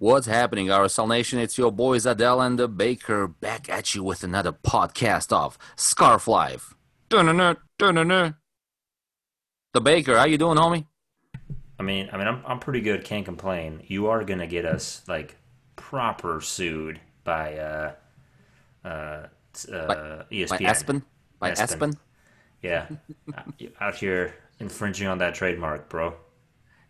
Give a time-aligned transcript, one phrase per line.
[0.00, 1.40] What's happening, RSL Nation?
[1.40, 6.28] It's your boys Adele and the Baker back at you with another podcast of Scarf
[6.28, 6.72] Life.
[7.08, 8.36] Dun-dun-dun, dun-dun-dun.
[9.74, 10.86] The Baker, how you doing, homie?
[11.80, 13.02] I mean, I mean, I'm I'm pretty good.
[13.02, 13.82] Can't complain.
[13.88, 15.34] You are gonna get us like
[15.74, 17.92] proper sued by uh
[18.84, 19.26] uh, uh
[20.30, 20.48] ESPN.
[20.48, 21.02] By Espen?
[21.40, 21.96] By Espen?
[22.62, 22.86] Yeah,
[23.80, 26.14] out here infringing on that trademark, bro.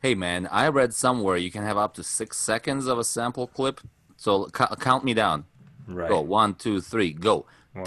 [0.01, 3.49] Hey, man, I read somewhere you can have up to six seconds of a sample
[3.49, 3.81] clip.
[4.17, 5.45] So count me down.
[5.87, 6.09] Right.
[6.09, 6.21] Go.
[6.21, 7.47] One, two, three, go.
[7.73, 7.85] One.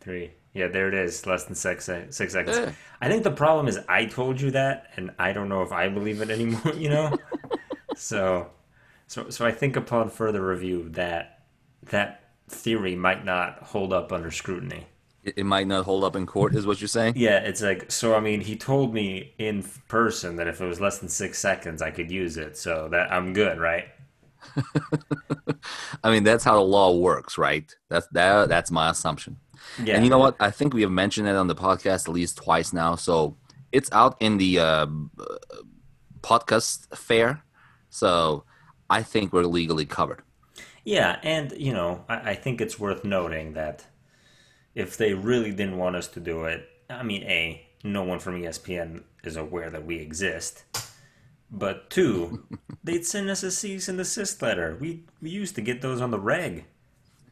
[0.00, 0.32] Three.
[0.54, 1.26] Yeah, there it is.
[1.26, 2.58] Less than six six seconds.
[2.58, 2.72] Yeah.
[3.00, 5.88] I think the problem is I told you that, and I don't know if I
[5.88, 6.60] believe it anymore.
[6.76, 7.16] You know.
[7.96, 8.50] so,
[9.06, 11.44] so, so I think upon further review that
[11.84, 14.86] that theory might not hold up under scrutiny.
[15.24, 17.14] It, might not hold up in court, is what you're saying?
[17.16, 18.14] Yeah, it's like so.
[18.14, 21.80] I mean, he told me in person that if it was less than six seconds,
[21.80, 22.56] I could use it.
[22.56, 23.86] So that I'm good, right?
[26.04, 27.72] I mean, that's how the law works, right?
[27.88, 28.48] That's that.
[28.48, 29.36] That's my assumption.
[29.82, 29.94] Yeah.
[29.94, 30.34] And you know what?
[30.40, 32.96] I think we have mentioned it on the podcast at least twice now.
[32.96, 33.36] So
[33.70, 34.86] it's out in the uh,
[36.20, 37.44] podcast fair.
[37.90, 38.44] So
[38.90, 40.22] I think we're legally covered.
[40.84, 43.86] Yeah, and you know, I, I think it's worth noting that
[44.74, 48.40] if they really didn't want us to do it, I mean, a no one from
[48.40, 50.64] ESPN is aware that we exist.
[51.50, 52.44] But two,
[52.84, 54.76] they'd send us a cease and desist letter.
[54.80, 56.66] We we used to get those on the reg.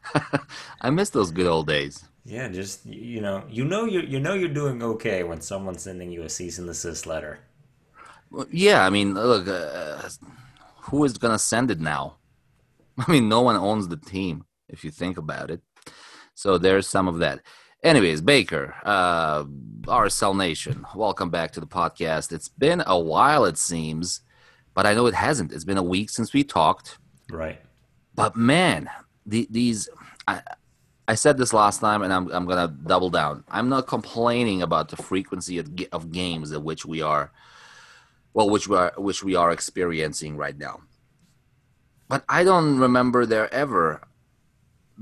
[0.81, 2.03] I miss those good old days.
[2.25, 6.11] Yeah, just you know, you know you you know you're doing okay when someone's sending
[6.11, 7.39] you a cease and desist letter.
[8.29, 10.09] Well, Yeah, I mean, look, uh,
[10.83, 12.17] who is gonna send it now?
[12.97, 15.61] I mean, no one owns the team if you think about it.
[16.41, 17.41] So there's some of that.
[17.83, 19.43] Anyways, Baker, uh,
[19.83, 22.31] RSL Nation, welcome back to the podcast.
[22.31, 24.21] It's been a while, it seems,
[24.73, 25.51] but I know it hasn't.
[25.51, 26.97] It's been a week since we talked.
[27.29, 27.61] Right.
[28.15, 28.89] But man,
[29.23, 29.87] the, these
[30.27, 30.41] I,
[31.07, 33.43] I said this last time, and I'm I'm gonna double down.
[33.47, 37.31] I'm not complaining about the frequency of, of games at which we are,
[38.33, 40.81] well, which we are which we are experiencing right now.
[42.09, 44.01] But I don't remember there ever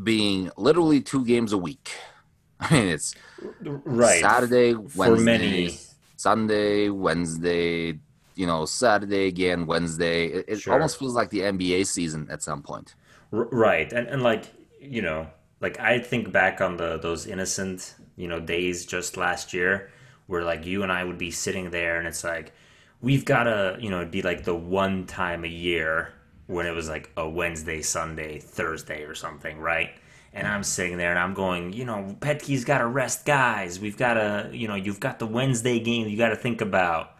[0.01, 1.91] being literally two games a week.
[2.59, 3.15] I mean, it's
[3.61, 4.21] Right.
[4.21, 5.79] Saturday, For Wednesday, many.
[6.17, 7.99] Sunday, Wednesday.
[8.35, 10.27] You know, Saturday again, Wednesday.
[10.27, 10.73] It, it Sure.
[10.73, 12.95] almost feels like the NBA season at some point.
[13.31, 14.45] R- right and and like
[14.81, 15.27] you know
[15.61, 19.91] like i think back on the those innocent you know days just last year
[20.27, 22.53] where like you and i would be sitting there and it's like
[23.01, 26.13] we've got to you know be like the one time a year
[26.49, 29.91] when it was like a wednesday sunday thursday or something right
[30.33, 33.97] and i'm sitting there and i'm going you know petke's got to rest guys we've
[33.97, 37.11] got to you know you've got the wednesday game you got to think about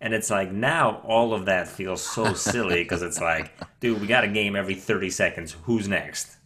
[0.00, 4.06] and it's like now all of that feels so silly because it's like, dude, we
[4.06, 5.56] got a game every 30 seconds.
[5.64, 6.36] Who's next?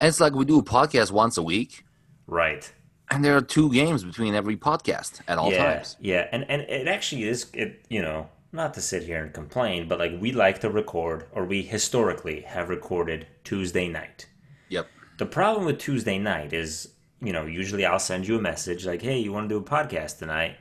[0.00, 1.84] And it's like we do a podcast once a week,
[2.28, 2.72] Right.
[3.10, 5.74] and there are two games between every podcast at all yeah.
[5.74, 5.96] times.
[6.00, 6.28] Yeah.
[6.30, 9.98] And and it actually is it you know, not to sit here and complain, but
[9.98, 14.26] like we like to record or we historically have recorded Tuesday night.
[14.68, 14.86] Yep.
[15.18, 16.88] The problem with Tuesday night is,
[17.20, 19.68] you know, usually I'll send you a message like, "Hey, you want to do a
[19.68, 20.56] podcast tonight?"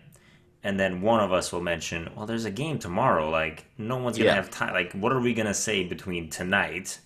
[0.64, 3.30] And then one of us will mention, "Well, there's a game tomorrow.
[3.30, 4.36] Like, no one's gonna Yeah.
[4.36, 4.74] have time.
[4.74, 7.00] Like, what are we gonna say between tonight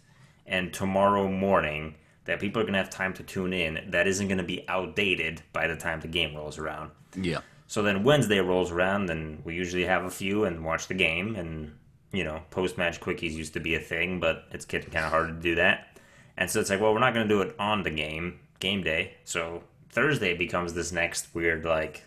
[0.47, 1.95] and tomorrow morning
[2.25, 3.89] that people are gonna have time to tune in?
[3.91, 7.39] That isn't gonna be outdated by the time the game rolls around." Yeah.
[7.69, 11.35] So then Wednesday rolls around, then we usually have a few and watch the game.
[11.35, 11.71] And,
[12.11, 15.11] you know, post match quickies used to be a thing, but it's getting kind of
[15.11, 15.99] hard to do that.
[16.35, 18.81] And so it's like, well, we're not going to do it on the game, game
[18.81, 19.13] day.
[19.23, 22.01] So Thursday becomes this next weird, like,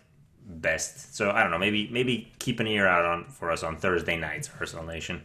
[0.45, 1.15] best.
[1.15, 4.17] So I don't know, maybe maybe keep an ear out on for us on Thursday
[4.17, 5.23] nights, RSL Nation.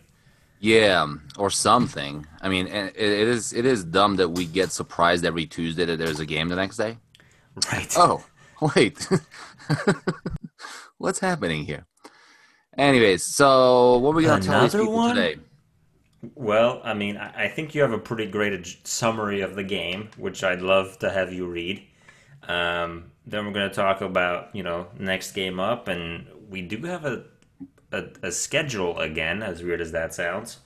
[0.61, 2.25] Yeah, or something.
[2.41, 5.85] I mean, eh, it, it is it is dumb that we get surprised every Tuesday
[5.85, 6.97] that there's a game the next day.
[7.73, 7.93] Right.
[7.97, 8.25] Oh,
[8.77, 9.09] wait.
[10.99, 11.87] What's happening here?
[12.77, 15.17] Anyways, so what are we going to tell these people one?
[15.17, 15.37] today?
[16.35, 19.65] Well, I mean, I I think you have a pretty great ad- summary of the
[19.65, 21.83] game, which I'd love to have you read.
[22.47, 26.83] Um, then we're going to talk about, you know, next game up, and we do
[26.83, 27.25] have a,
[27.93, 30.59] a, a schedule again, as weird as that sounds.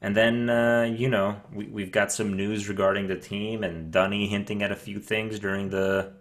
[0.00, 4.26] And then, uh, you know, we, we've got some news regarding the team, and Dunny
[4.26, 6.12] hinting at a few things during the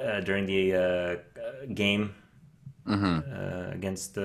[0.00, 2.14] uh, during the uh, uh, game
[2.88, 4.18] uh, against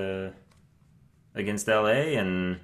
[1.34, 2.60] against LA, and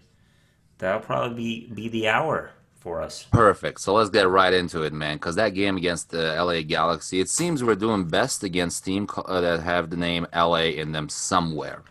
[0.79, 3.27] that'll probably be, be the hour for us.
[3.31, 3.81] Perfect.
[3.81, 5.17] So let's get right into it, man.
[5.17, 9.41] Because that game against the LA Galaxy, it seems we're doing best against teams uh,
[9.41, 11.83] that have the name LA in them somewhere.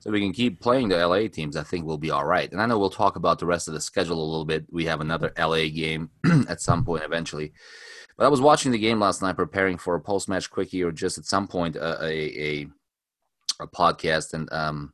[0.00, 2.50] So we can keep playing the LA teams, I think we'll be all right.
[2.50, 4.64] And I know we'll talk about the rest of the schedule a little bit.
[4.70, 6.10] We have another LA game
[6.48, 7.52] at some point eventually.
[8.18, 10.90] But I was watching the game last night, preparing for a post match quickie or
[10.90, 12.66] just at some point a a,
[13.60, 14.92] a podcast, and um,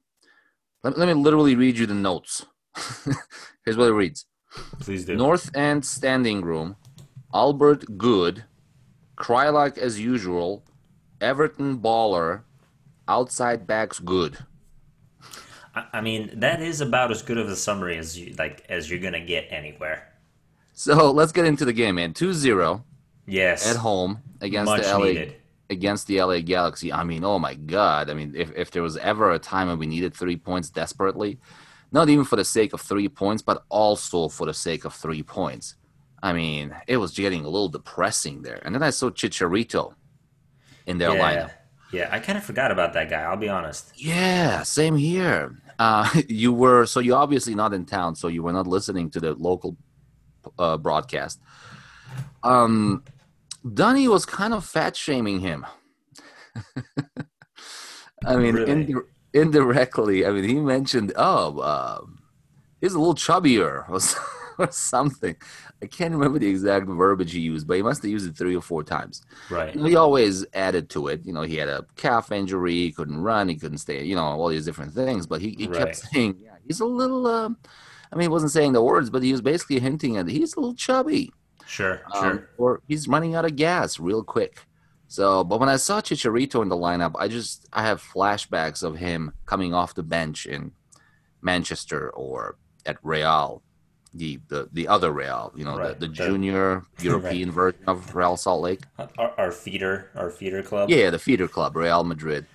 [0.82, 2.44] let, let me literally read you the notes.
[3.64, 4.26] Here's what it reads:
[4.78, 5.16] Please do.
[5.16, 6.76] North End standing room,
[7.32, 8.44] Albert good,
[9.16, 10.62] Kreilach as usual,
[11.18, 12.42] Everton baller,
[13.08, 14.36] outside backs good.
[15.74, 18.90] I, I mean, that is about as good of a summary as you like as
[18.90, 20.12] you're gonna get anywhere.
[20.74, 22.12] So let's get into the game, man.
[22.12, 22.82] 2-0
[23.26, 23.66] Yes.
[23.66, 25.36] at home against Much the LA needed.
[25.70, 26.92] against the LA Galaxy.
[26.92, 28.10] I mean, oh my god.
[28.10, 31.38] I mean, if, if there was ever a time when we needed three points desperately,
[31.92, 35.22] not even for the sake of three points, but also for the sake of three
[35.22, 35.76] points.
[36.22, 38.60] I mean, it was getting a little depressing there.
[38.64, 39.94] And then I saw Chicharito
[40.86, 41.22] in their yeah.
[41.22, 41.50] lineup.
[41.92, 43.22] Yeah, I kind of forgot about that guy.
[43.22, 43.92] I'll be honest.
[43.94, 45.56] Yeah, same here.
[45.78, 49.20] Uh, you were so you're obviously not in town, so you were not listening to
[49.20, 49.76] the local
[50.58, 51.40] uh, broadcast.
[52.42, 53.04] Um,
[53.72, 55.64] Dunny was kind of fat shaming him.
[58.26, 58.70] I mean, Really?
[58.72, 58.94] indi-
[59.32, 60.26] indirectly.
[60.26, 62.00] I mean, he mentioned, "Oh, uh,
[62.80, 63.98] he's a little chubbier," or,
[64.64, 65.36] or something.
[65.82, 68.56] I can't remember the exact verbiage he used, but he must have used it three
[68.56, 69.22] or four times.
[69.50, 69.74] Right.
[69.74, 71.24] He always added to it.
[71.26, 74.22] You know, he had a calf injury, he couldn't run, he couldn't stay, you know,
[74.24, 75.26] all these different things.
[75.26, 75.76] But he, he Right.
[75.78, 77.50] kept saying, yeah, he's a little, uh,
[78.12, 80.60] I mean, he wasn't saying the words, but he was basically hinting at he's a
[80.60, 81.30] little chubby.
[81.66, 82.02] Sure.
[82.14, 82.48] Um, Sure.
[82.58, 84.60] or he's running out of gas real quick.
[85.08, 88.96] So, but when I saw Chicharito in the lineup, I just, I have flashbacks of
[88.96, 90.72] him coming off the bench in
[91.42, 92.56] Manchester or
[92.86, 93.62] at Real.
[94.16, 95.98] The, the, the other Real, you know, Right.
[95.98, 98.82] the, the The- junior European version of Real Salt Lake.
[99.18, 100.88] Our, our feeder, our feeder club.
[100.88, 102.46] Yeah, the feeder club, Real Madrid.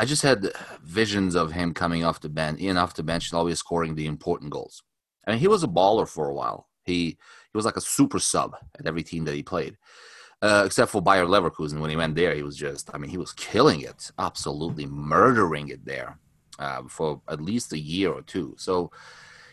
[0.00, 3.38] I just had visions of him coming off the bench, in off the bench, and
[3.38, 4.82] always scoring the important goals.
[5.26, 6.68] I mean, he was a baller for a while.
[6.84, 7.18] He
[7.56, 9.76] was like a super sub at every team that he played,
[10.42, 11.80] uh, except for Bayer Leverkusen.
[11.80, 15.68] When he went there, he was just, I mean, he was killing it, absolutely murdering
[15.68, 16.18] it there
[16.58, 18.54] uh, for at least a year or two.
[18.58, 18.90] So,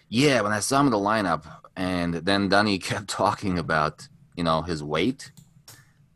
[0.09, 1.45] yeah, when I saw him in the lineup,
[1.75, 5.31] and then Danny kept talking about, you know, his weight,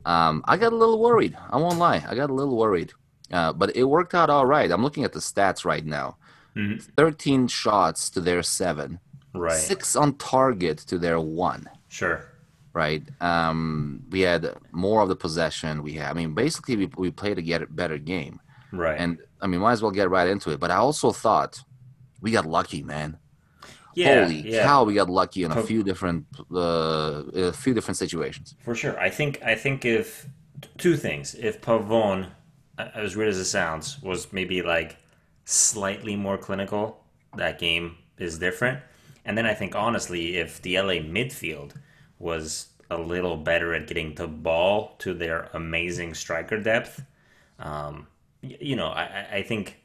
[0.06, 1.38] um, I got a little worried.
[1.50, 2.06] I won't lie.
[2.08, 2.94] I got a little worried.
[3.32, 4.72] Uh, but it worked out all right.
[4.72, 6.18] I'm looking at the stats right now.
[6.56, 6.82] Mhm.
[6.96, 9.00] 13 shots to their seven,
[9.34, 9.52] Right.
[9.52, 11.68] six on target to their one.
[11.90, 12.26] Sure.
[12.74, 13.04] Right.
[13.22, 15.84] Um, we had more of the possession.
[15.84, 16.12] We had.
[16.12, 18.40] I mean, basically, we, we played a get better game.
[18.72, 19.00] Right.
[19.00, 20.60] And I mean, might as well get right into it.
[20.60, 21.60] But I also thought
[22.22, 23.18] we got lucky, man.
[23.96, 24.26] yeah.
[24.26, 24.64] Holy yeah.
[24.64, 28.56] cow, we got lucky in a few different, uh, a few different situations.
[28.62, 29.00] For sure.
[29.00, 30.28] I think I think if
[30.78, 31.36] two things.
[31.36, 32.30] If Pavone,
[32.78, 34.98] as weird as it sounds, was maybe like
[35.46, 37.04] slightly more clinical,
[37.38, 38.80] that game is different.
[39.28, 41.74] And then I think honestly, if the LA midfield
[42.18, 47.04] was a little better at getting the ball to their amazing striker depth,
[47.60, 48.08] um,
[48.42, 49.78] you know, I, I- think.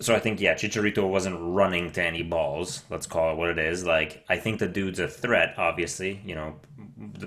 [0.00, 2.82] So I think yeah, Chicharito wasn't running to any balls.
[2.88, 3.84] Let's call it what it is.
[3.84, 5.54] Like I think the dude's a threat.
[5.58, 6.56] Obviously, you know,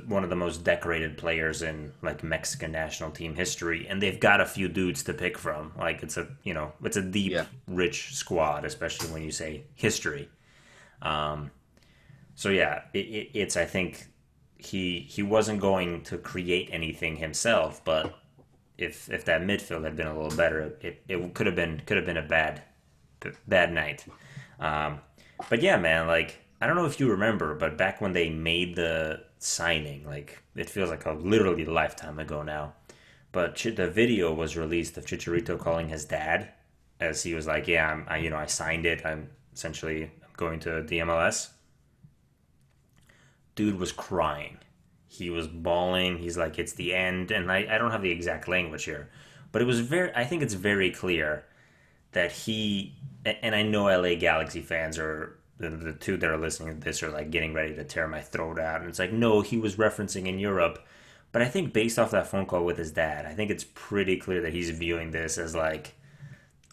[0.08, 4.42] one of the most decorated players in like Mexican national team history, and they've got
[4.42, 5.72] a few dudes to pick from.
[5.78, 7.46] Like it's a you know it's a deep, Yeah.
[7.68, 10.28] rich squad, especially when you say history.
[11.02, 11.52] Um,
[12.36, 14.08] so yeah, it, it, it's I think
[14.58, 18.16] he he wasn't going to create anything himself, but
[18.77, 21.98] if if that midfield had been a little better, it, it could have been could
[21.98, 22.63] have been a bad
[23.48, 24.06] bad night.
[24.60, 25.00] Um,
[25.50, 28.75] but yeah, man, like I don't know if you remember, but back when they made
[28.75, 32.74] the signing, like it feels like a literally lifetime ago now.
[33.32, 36.50] But Ch- the video was released of Chicharito calling his dad,
[37.00, 39.06] as he was like, "Yeah, I'm, I, you know, I signed it.
[39.06, 41.50] I'm essentially going to the MLS."
[43.56, 44.60] Dude was crying.
[45.08, 46.20] He was bawling.
[46.20, 49.10] He's like, "It's the end," and I, I don't have the exact language here,
[49.51, 50.13] but it was very.
[50.15, 51.44] I think it's very clear
[52.13, 56.79] that he and I know LA Galaxy fans are the, the two that are listening
[56.79, 59.41] to this are like getting ready to tear my throat out and it's like no
[59.41, 60.86] he was referencing in Europe
[61.32, 64.17] but I think based off that phone call with his dad I think it's pretty
[64.17, 65.96] clear that he's viewing this as like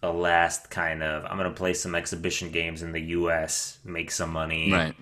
[0.04, 4.10] a last kind of I'm going to play some exhibition games in the US make
[4.10, 4.94] some money Right.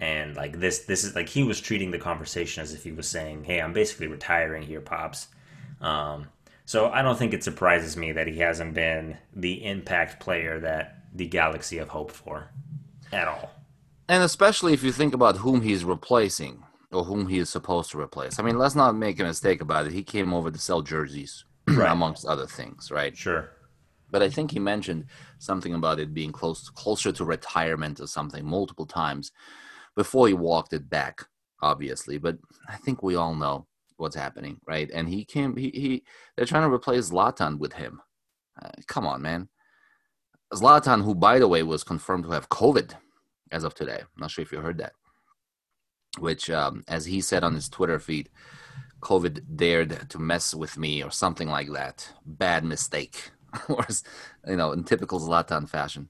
[0.00, 3.08] and like this this is like he was treating the conversation as if he was
[3.08, 5.28] saying hey i'm basically retiring here pops
[5.80, 6.26] um,
[6.66, 10.84] so i don't think it surprises me that he hasn't been the impact player that
[11.14, 12.48] the galaxy have hoped for
[13.12, 13.50] at all
[14.08, 18.00] And especially if you think about whom he's replacing or whom he is supposed to
[18.00, 18.38] replace.
[18.38, 19.92] I mean, let's not make a mistake about it.
[19.92, 21.90] He came over to sell jerseys, Right.
[21.90, 23.16] amongst other things, right?
[23.16, 23.50] sure
[24.14, 25.06] but I think he mentioned
[25.40, 29.32] something about it being close closer to retirement or something multiple times
[29.96, 31.24] before he walked it back,
[31.62, 32.18] obviously.
[32.18, 33.66] But I think we all know
[33.96, 34.88] what's happening, right?
[34.94, 35.56] And he came.
[35.56, 36.04] He, he
[36.36, 38.00] they're trying to replace Zlatan with him.
[38.62, 39.48] Uh, come on, man.
[40.52, 42.92] Zlatan, who by the way was confirmed to have COVID
[43.50, 43.98] as of today.
[43.98, 44.92] I'm not sure if you heard that.
[46.20, 48.30] Which, um, as he said on his Twitter feed,
[49.00, 52.12] COVID dared to mess with me or something like that.
[52.24, 53.32] Bad mistake,
[53.68, 53.86] or
[54.48, 56.08] you know, in typical Zlatan fashion.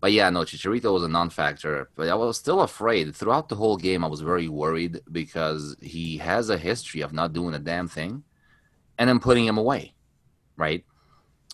[0.00, 1.88] But yeah, no, Chicharito was a non-factor.
[1.94, 4.04] But I was still afraid throughout the whole game.
[4.04, 8.22] I was very worried because he has a history of not doing a damn thing,
[8.98, 9.94] and then putting him away,
[10.56, 10.84] right?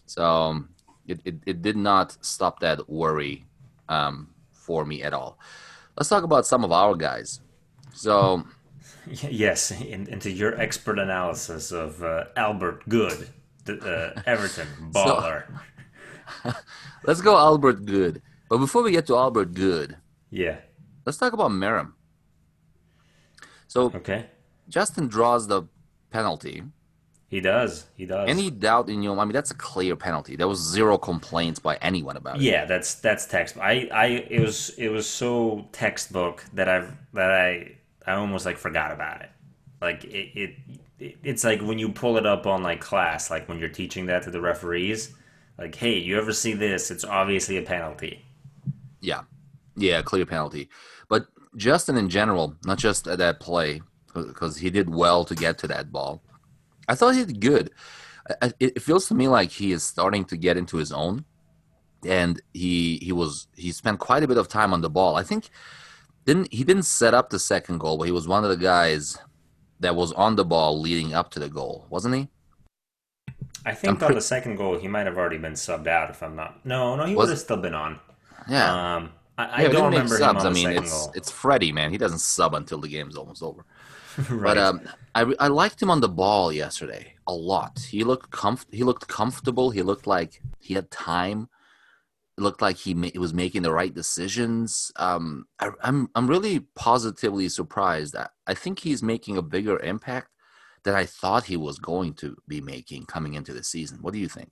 [0.06, 0.70] So um,
[1.06, 3.46] it, it, it did not stop that worry
[3.88, 5.38] um, for me at all.
[5.96, 7.40] Let's talk about some of our guys.
[7.94, 8.44] So
[9.06, 13.28] yes, in, into your expert analysis of uh, Albert Good,
[13.68, 15.44] uh, Everton baller.
[16.42, 16.52] So,
[17.04, 18.22] let's go Albert Good.
[18.48, 19.96] But before we get to Albert Good,
[20.30, 20.56] yeah,
[21.06, 21.92] let's talk about Meram.
[23.68, 24.26] So okay,
[24.68, 25.64] Justin draws the
[26.10, 26.62] penalty.
[27.30, 27.86] He does.
[27.96, 28.28] He does.
[28.28, 29.16] Any doubt in your?
[29.16, 30.34] I mean, that's a clear penalty.
[30.34, 32.42] There was zero complaints by anyone about it.
[32.42, 33.56] Yeah, that's that's text.
[33.56, 38.58] I I it was it was so textbook that I've that I I almost like
[38.58, 39.30] forgot about it.
[39.80, 40.50] Like it, it
[41.00, 44.22] it's like when you pull it up on like class, like when you're teaching that
[44.24, 45.14] to the referees,
[45.58, 46.90] like, hey, you ever see this?
[46.90, 48.24] It's obviously a penalty.
[49.00, 49.22] Yeah,
[49.76, 50.68] yeah, clear penalty.
[51.08, 51.26] But
[51.56, 53.82] Justin in general, not just at that play,
[54.14, 56.22] because he did well to get to that ball.
[56.88, 57.70] I thought he did good.
[58.58, 61.24] It feels to me like he is starting to get into his own,
[62.04, 65.16] and he he was he spent quite a bit of time on the ball.
[65.16, 65.50] I think
[66.26, 69.18] didn't he didn't set up the second goal, but he was one of the guys
[69.80, 72.28] that was on the ball leading up to the goal, wasn't he?
[73.64, 76.10] I think on the second goal he might have already been subbed out.
[76.10, 77.98] If I'm not, no, no, he would have still been on.
[78.48, 78.96] Yeah.
[78.96, 80.44] Um, I, I yeah, don't remember subs.
[80.44, 81.12] I mean, it's goal.
[81.14, 81.90] it's Freddie, man.
[81.90, 83.64] He doesn't sub until the game's almost over.
[84.30, 84.42] right.
[84.42, 84.80] But um,
[85.14, 87.86] I I liked him on the ball yesterday a lot.
[87.90, 89.70] He looked comf- He looked comfortable.
[89.70, 91.48] He looked like he had time.
[92.40, 94.90] It looked like he, ma- was making the right decisions.
[94.96, 98.16] Um, I, am I'm, I'm really positively surprised.
[98.16, 100.28] I, I think he's making a bigger impact
[100.82, 103.98] than I thought he was going to be making coming into the season.
[104.00, 104.50] What do you think?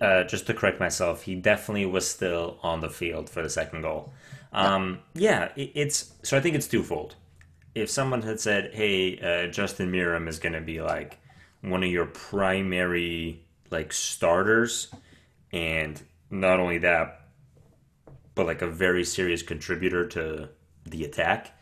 [0.00, 3.82] uh, just to correct myself, he definitely was still on the field for the second
[3.82, 4.12] goal.
[4.52, 7.16] Um, yeah, it, it's so I think it's twofold.
[7.74, 11.18] If someone had said, "Hey, uh, Justin Meram is going to be like
[11.60, 14.88] one of your primary like starters,"
[15.52, 17.28] and not only that,
[18.34, 20.48] but like a very serious contributor to
[20.84, 21.58] the attack,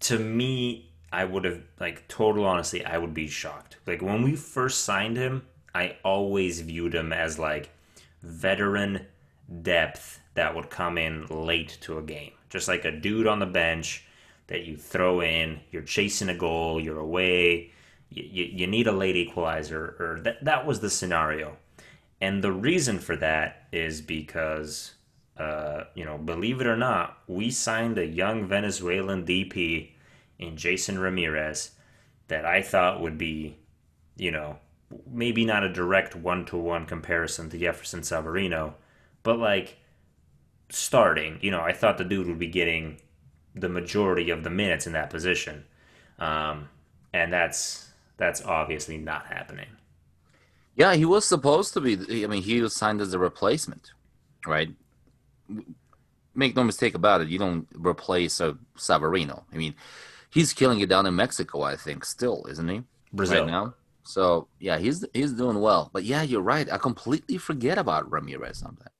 [0.00, 3.76] to me, I would have like total honesty, I would be shocked.
[3.86, 7.70] Like when we first signed him I always viewed him as like
[8.22, 9.06] veteran
[9.62, 12.32] depth that would come in late to a game.
[12.50, 14.04] Just like a dude on the bench
[14.48, 17.70] that you throw in, you're chasing a goal, you're away,
[18.10, 21.56] you, you, need a late equalizer, or that, that was the scenario.
[22.22, 24.92] And the reason for that is because,
[25.36, 29.90] uh, you know, believe it or not, we signed a young Venezuelan DP
[30.38, 31.72] in Jeizon Ramirez
[32.28, 33.56] that I thought would be,
[34.16, 34.60] you know,
[35.10, 38.74] maybe not a direct one to one comparison to Jefferson Savarino,
[39.24, 39.78] but like
[40.68, 43.00] starting, you know, I thought the dude would be getting
[43.56, 45.64] the majority of the minutes in that position,
[46.20, 46.68] um,
[47.12, 49.66] and that's that's obviously not happening.
[50.76, 52.24] Yeah, he was supposed to be.
[52.24, 53.92] I mean, he was signed as a replacement,
[54.46, 54.70] right?
[56.34, 57.28] Make no mistake about it.
[57.28, 59.44] You don't replace a Savarino.
[59.52, 59.74] I mean,
[60.30, 61.62] he's killing it down in Mexico.
[61.62, 62.82] I think still, isn't he?
[63.12, 63.74] Brazil right now.
[64.04, 65.90] So yeah, he's he's doing well.
[65.92, 66.70] But yeah, you're right.
[66.72, 68.90] I completely forget about Ramirez sometimes.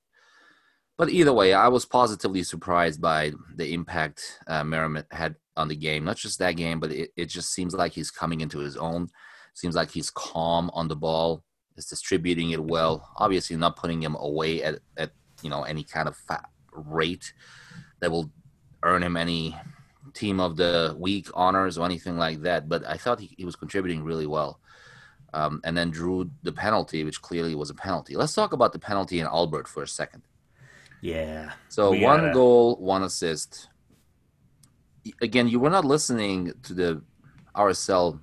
[0.97, 5.75] But either way, I was positively surprised by the impact uh, Meram had on the
[5.75, 6.05] game.
[6.05, 9.09] Not just that game, but it, it just seems like he's coming into his own.
[9.55, 11.43] Seems like he's calm on the ball.
[11.75, 13.09] Is distributing it well.
[13.17, 15.11] Obviously, not putting him away at, at
[15.41, 16.17] you know any kind of
[16.71, 17.33] rate
[17.99, 18.29] that will
[18.83, 19.55] earn him any
[20.13, 22.69] team of the week honors or anything like that.
[22.69, 24.59] But I thought he, he was contributing really well
[25.33, 28.15] um, and then drew the penalty, which clearly was a penalty.
[28.15, 30.23] Let's talk about the penalty in Albert for a second.
[31.01, 31.51] Yeah.
[31.69, 32.33] So one gotta...
[32.33, 33.69] goal, one assist.
[35.21, 37.01] Again, you were not listening to the
[37.55, 38.19] RSL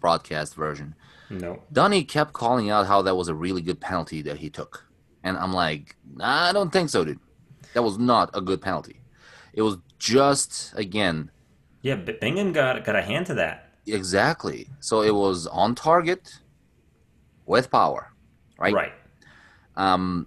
[0.00, 0.94] broadcast version.
[1.30, 1.62] No.
[1.72, 4.86] Donny kept calling out how that was a really good penalty that he took.
[5.24, 7.18] And I'm like, I don't think so, dude.
[7.74, 9.00] That was not a good penalty.
[9.52, 11.30] It was just again.
[11.82, 13.72] Yeah, Bingham got got a hand to that.
[13.86, 14.68] Exactly.
[14.80, 16.40] So it was on target
[17.44, 18.12] with power,
[18.58, 18.74] right?
[18.74, 18.92] Right.
[19.76, 20.26] Um,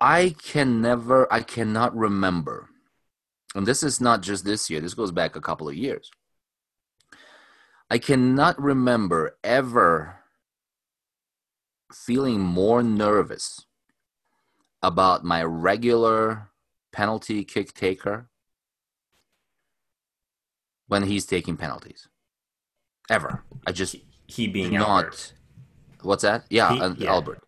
[0.00, 2.68] I can never, I cannot remember,
[3.54, 4.80] and this is not just this year.
[4.80, 6.10] This goes back a couple of years.
[7.90, 10.16] I cannot remember ever
[11.92, 13.66] feeling more nervous
[14.82, 16.50] about my regular
[16.92, 18.28] penalty kick taker
[20.86, 22.08] when he's taking penalties.
[23.10, 23.42] Ever.
[23.66, 24.88] I just he being not.
[24.88, 25.34] Albert.
[26.02, 26.44] What's that?
[26.48, 27.10] Yeah, He- uh, yeah.
[27.10, 27.42] Albert.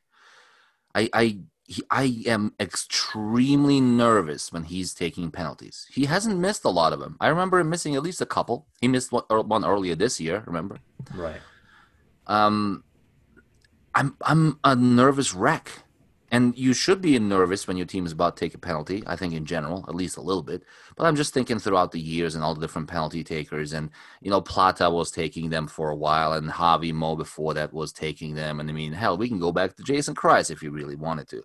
[0.95, 5.87] I I he, I am extremely nervous when he's taking penalties.
[5.91, 7.17] He hasn't missed a lot of them.
[7.21, 8.67] I remember him missing at least a couple.
[8.81, 10.43] He missed one, one earlier this year.
[10.47, 10.79] Remember?
[11.15, 11.41] Right.
[12.27, 12.85] um,
[13.95, 15.71] I'm I'm a nervous wreck,
[16.33, 19.05] and you should be nervous when your team is about to take a penalty.
[19.07, 20.63] I think in general, at least a little bit.
[20.97, 23.91] But I'm just thinking throughout the years and all the different penalty takers, and
[24.23, 27.93] you know, Plata was taking them for a while, and Javi Mo before that was
[27.93, 28.61] taking them.
[28.61, 31.29] And I mean, hell, we can go back to Jason Kreis if you really wanted
[31.29, 31.43] to.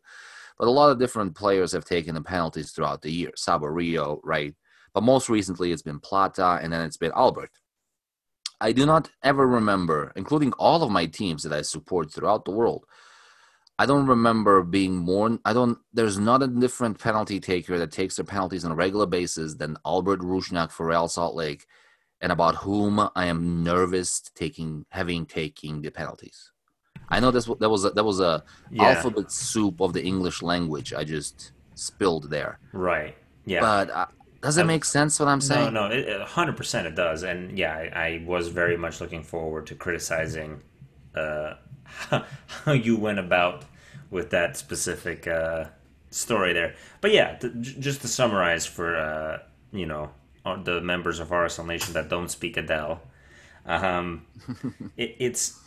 [0.57, 3.31] But a lot of different players have taken the penalties throughout the year.
[3.35, 4.55] Saborio, right?
[4.93, 7.51] But most recently, it's been Plata, and then it's been Albert.
[8.61, 12.51] I do not ever remember, including all of my teams that I support throughout the
[12.51, 12.85] world.
[13.79, 15.37] I don't remember being more.
[15.45, 15.77] I don't.
[15.93, 19.77] There's not a different penalty taker that takes their penalties on a regular basis than
[19.85, 21.65] Albert Rusnak for Real Salt Lake,
[22.21, 26.51] and about whom I am nervous taking, having taking the penalties.
[27.09, 27.45] I know this.
[27.45, 28.85] That was a, that was a Yeah.
[28.89, 30.91] alphabet soup of the English language.
[30.93, 32.59] I just spilled there.
[32.73, 33.15] Right.
[33.45, 33.59] Yeah.
[33.61, 34.07] But uh,
[34.41, 35.71] does it make sense what I'm saying?
[35.73, 37.21] no, no, it- 100% it does.
[37.23, 40.61] And yeah, I, I was very much looking forward to criticizing
[41.17, 42.23] uh,
[42.65, 43.65] how you went about
[44.09, 45.65] with that specific uh,
[46.09, 46.75] story there.
[47.01, 49.39] But yeah, j- just to summarize for, uh,
[49.71, 50.11] you know,
[50.45, 53.01] uh, the members of RSL Nation that don't speak Adele,
[53.65, 54.25] um,
[54.97, 55.59] it, it's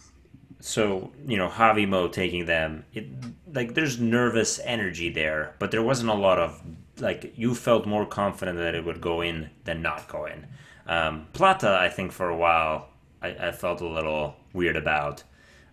[0.60, 2.84] so you know Javi Mo taking them.
[2.94, 3.06] It
[3.52, 6.62] like there's nervous energy there, but there wasn't a lot of
[6.98, 10.46] like you felt more confident that it would go in than not go in.
[10.86, 12.88] Um, Plata, I think for a while
[13.22, 15.22] I, I felt a little weird about,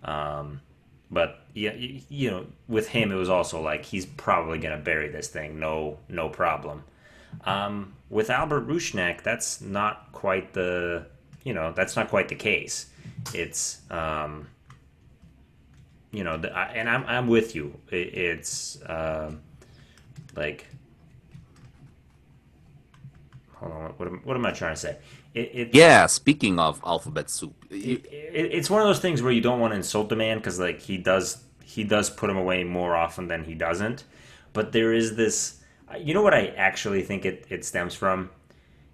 [0.04, 0.62] um,
[1.10, 5.28] but yeah, you, know with him it was also like he's probably gonna bury this
[5.28, 6.84] thing, no no problem.
[7.46, 11.06] Um, with Albert Rusnak, that's not quite the
[11.44, 12.88] you know that's not quite the case.
[13.34, 14.48] It's um,
[16.12, 17.80] you know, the, I, and I'm I'm with you.
[17.92, 19.42] It, it's um,
[20.36, 20.68] like,
[23.54, 24.98] hold on, what am, what am I trying to say?
[25.34, 26.06] It, it, Yeah.
[26.08, 29.72] Speaking of alphabet soup, it, it- it's one of those things where you don't want
[29.74, 33.28] to insult the man because like he does he does put him away more often
[33.28, 34.06] than he doesn't.
[34.54, 35.62] But there is this,
[36.00, 38.30] you know what I actually think it, it stems from.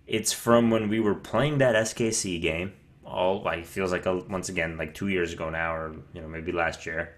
[0.08, 2.74] It's from when we were playing that SKC game.
[3.06, 6.28] All like feels like a, once again like two years ago now, or you know
[6.28, 7.16] maybe last year,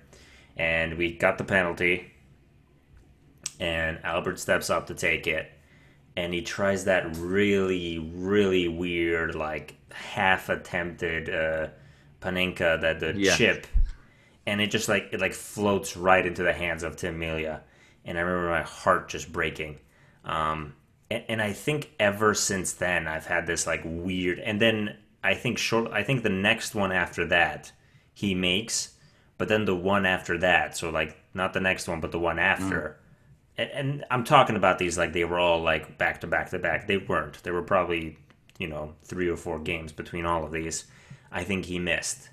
[0.58, 2.12] and we got the penalty,
[3.60, 5.52] and Albert steps up to take it,
[6.18, 11.68] and he tries that really really weird like half attempted uh,
[12.22, 13.36] panenka that the Yeah.
[13.36, 13.68] chip,
[14.46, 17.62] and it just like it like floats right into the hands of Tim Melia,
[18.06, 19.80] and I remember my heart just breaking.
[20.24, 20.74] Um,
[21.12, 25.34] and, and I think ever since then I've had this like weird, and then I
[25.36, 25.92] think short.
[25.92, 27.72] I think the next one after that
[28.14, 28.96] he makes,
[29.38, 32.40] but then the one after that, so like not the next one, but the one
[32.40, 32.98] after.
[33.58, 36.60] And, and I'm talking about these like they were all like back to back to
[36.60, 36.88] back.
[36.88, 37.42] They weren't.
[37.44, 38.18] There were probably
[38.58, 40.86] you know three or four games between all of these.
[41.32, 42.30] I think he missed.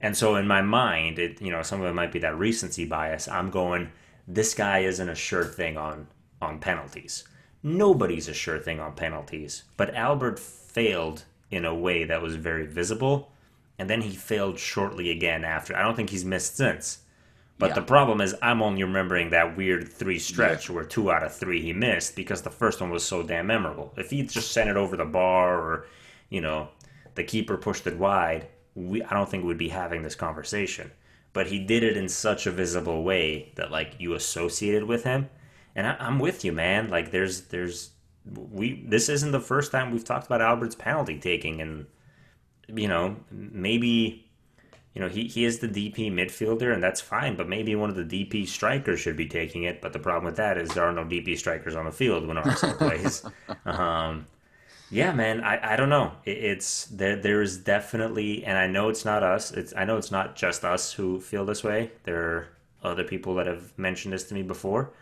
[0.00, 2.84] And so in my mind, it you know some of it might be that recency
[2.84, 3.28] bias.
[3.28, 3.90] I'm going,
[4.26, 6.08] this guy isn't a sure thing on
[6.40, 7.24] on penalties.
[7.62, 9.64] Nobody's a sure thing on penalties.
[9.76, 13.32] But Albert failed in a way that was very visible,
[13.78, 15.74] and then he failed shortly again after.
[15.74, 16.98] I don't think he's missed since.
[17.58, 17.74] But Yeah.
[17.76, 21.62] the problem is, I'm only remembering that weird three stretch where two out of three
[21.62, 23.94] he missed because the first one was so damn memorable.
[23.96, 25.86] If he just sent it over the bar or,
[26.30, 26.68] you know,
[27.14, 30.90] the keeper pushed it wide, we I don't think we'd be having this conversation.
[31.32, 35.30] But he did it in such a visible way that like you associated with him,
[35.76, 36.88] and I, I'm with you, man.
[36.90, 37.90] Like there's there's
[38.50, 41.86] we this isn't the first time we've talked about Albert's penalty taking, and
[42.68, 44.23] you know maybe
[44.94, 47.96] you know, he, he is the DP midfielder, and that's fine, but maybe one of
[47.96, 49.82] the DP strikers should be taking it.
[49.82, 52.36] But the problem with that is there are no DP strikers on the field when
[52.36, 53.24] RSL plays.
[53.66, 54.26] Um,
[54.90, 56.12] yeah, man, I, I don't know.
[56.24, 57.16] It, it's there.
[57.16, 59.50] There is definitely, and I know it's not us.
[59.50, 61.90] It's I know it's not just us who feel this way.
[62.04, 62.48] There are
[62.84, 64.92] other people that have mentioned this to me before.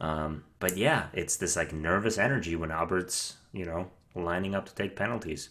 [0.00, 4.74] Um, but yeah, it's this like nervous energy when Albert's you know lining up to
[4.74, 5.48] take penalties.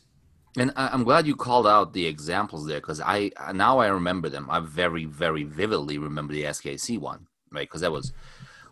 [0.58, 4.28] And I- I'm glad you called out the examples there because I now I remember
[4.30, 4.48] them.
[4.50, 7.68] I very very vividly remember the SKC one right?
[7.68, 8.14] Because that was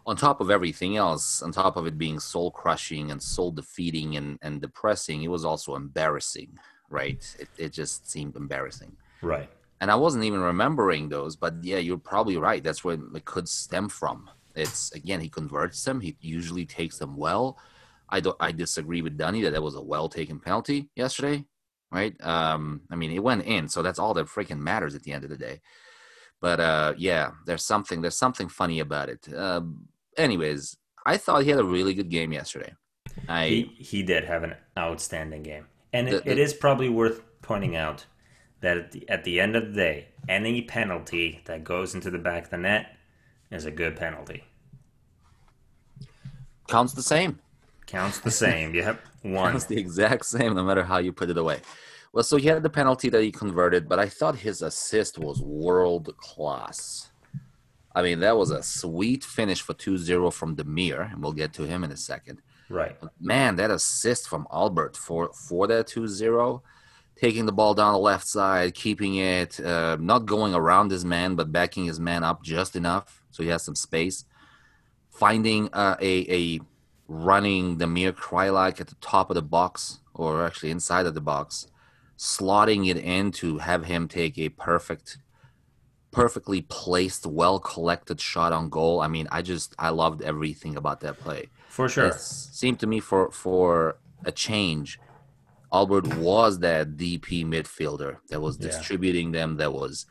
[0.06, 4.17] on top of everything else, on top of it being soul crushing and soul defeating
[4.17, 6.58] and, and depressing, it was also embarrassing,
[6.89, 7.36] right?
[7.39, 8.95] It, it just seemed embarrassing.
[9.21, 9.50] Right.
[9.82, 12.63] And I wasn't even remembering those, but yeah, you're probably right.
[12.63, 14.30] That's where it could stem from.
[14.56, 16.00] It's again, he converts them.
[16.00, 17.58] He usually takes them well.
[18.08, 18.38] I don't.
[18.39, 21.43] I disagree with Dunny that that was a well taken penalty yesterday,
[21.95, 22.13] right?
[22.23, 25.23] Um, I mean, it went in, so that's all that freaking matters at the end
[25.23, 25.62] of the day.
[26.41, 28.01] But uh, yeah, there's something.
[28.01, 29.21] There's something funny about it.
[29.34, 29.62] Uh,
[30.17, 32.73] anyways, I thought he had a really good game yesterday.
[33.29, 36.89] I He he did have an outstanding game, and it, The- it the- is probably
[36.89, 38.05] worth pointing out
[38.62, 42.17] that at the, at the end of the day, any penalty that goes into the
[42.19, 42.97] back of the net
[43.51, 44.43] is a good penalty.
[46.67, 47.39] counts the same.
[47.86, 48.73] Counts the same.
[48.73, 49.51] yep, one.
[49.51, 51.60] Counts the exact same, no matter how you put it away.
[52.15, 55.41] Well, so he had the penalty that he converted, but I thought his assist was
[55.41, 57.10] world class.
[57.93, 61.63] I mean, that was a sweet finish for 2-0 from Damir, and we'll get to
[61.63, 62.41] him in a second.
[62.69, 62.95] Right.
[63.19, 66.62] man, that assist from Albert for for that 2-0,
[67.17, 71.36] taking the ball down the left side, keeping it, uh, not going around his man,
[71.36, 74.23] but backing his man up just enough so he has some space.
[75.12, 76.62] Finding uh, a a
[77.10, 81.67] running Damir Kreilach at the top of the box, or actually inside of the box,
[82.17, 85.17] slotting it in to have him take a perfect,
[86.12, 89.01] perfectly placed, well collected shot on goal.
[89.01, 91.49] I mean, I just I loved everything about that play.
[91.69, 92.08] For sure.
[92.08, 94.99] It seemed to me for for a change,
[95.73, 98.67] Albert was that DP midfielder that was Yeah.
[98.67, 100.06] distributing them, that was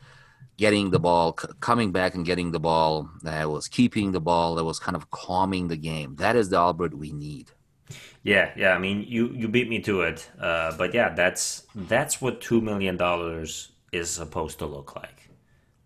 [0.56, 4.54] getting the ball, c- coming back and getting the ball, that was keeping the ball,
[4.54, 6.14] that was kind of calming the game.
[6.16, 7.50] That is the Albert we need.
[8.22, 8.72] Yeah, yeah.
[8.74, 12.60] I mean, you you beat me to it, uh, but yeah, that's that's what two
[12.60, 15.28] million dollars is supposed to look like.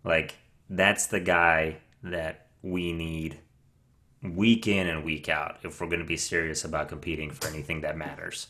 [0.03, 0.35] Like
[0.69, 3.39] that's the guy that we need
[4.23, 7.81] week in and week out if we're going to be serious about competing for anything
[7.81, 8.47] that matters.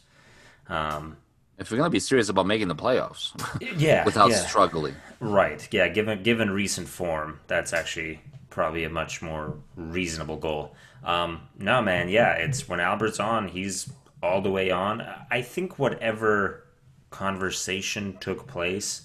[0.67, 1.17] Um,
[1.57, 3.33] If we're gonna be serious about making the playoffs
[3.77, 4.37] yeah, without yeah.
[4.45, 5.67] struggling, Right.
[5.71, 5.87] Yeah.
[5.89, 10.75] Given given recent form, that's actually probably a much more reasonable goal.
[11.03, 12.09] Um, no, man.
[12.09, 15.01] Yeah, it's when Albert's on, he's all the way on.
[15.31, 16.65] I think whatever
[17.09, 19.03] conversation took place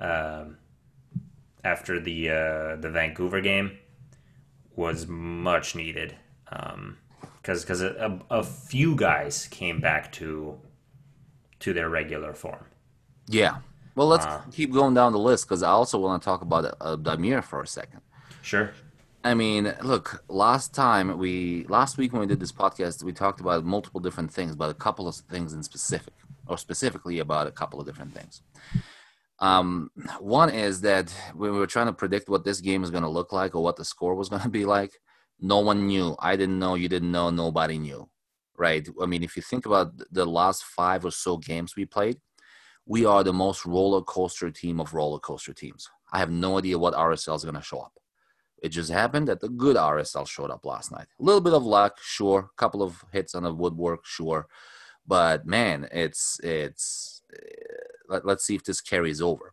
[0.00, 0.56] um,
[1.64, 3.78] after the uh, the Vancouver game
[4.74, 6.14] was much needed.
[7.42, 10.58] Because because a, a, a few guys came back to
[11.60, 12.66] to their regular form.
[13.28, 13.58] yeah.
[13.94, 14.42] Well, let's Uh.
[14.52, 17.62] keep going down the list because I also want to talk about uh, Damir for
[17.62, 18.02] a second.
[18.46, 18.70] Sure.
[19.24, 23.40] I mean, look, last time we last week when we did this podcast, we talked
[23.40, 26.14] about multiple different things, but a couple of things in specific,
[26.46, 28.42] or specifically about a couple of different things.
[29.40, 33.02] Um, one is that when we were trying to predict what this game is going
[33.02, 34.92] to look like or what the score was going to be like,
[35.40, 36.14] no one knew.
[36.20, 36.76] I didn't know.
[36.76, 37.30] You didn't know.
[37.30, 38.08] Nobody knew,
[38.56, 38.88] right?
[39.02, 42.18] I mean, if you think about the last five or so games we played,
[42.86, 45.90] we are the most roller coaster team of roller coaster teams.
[46.12, 47.92] I have no idea what RSL is going to show up.
[48.62, 51.06] It just happened that the good RSL showed up last night.
[51.20, 52.50] A little bit of luck, sure.
[52.56, 54.46] Couple of hits on the woodwork, sure.
[55.06, 57.22] But man, it's it's.
[57.32, 57.38] Uh,
[58.08, 59.52] let, let's see if this carries over.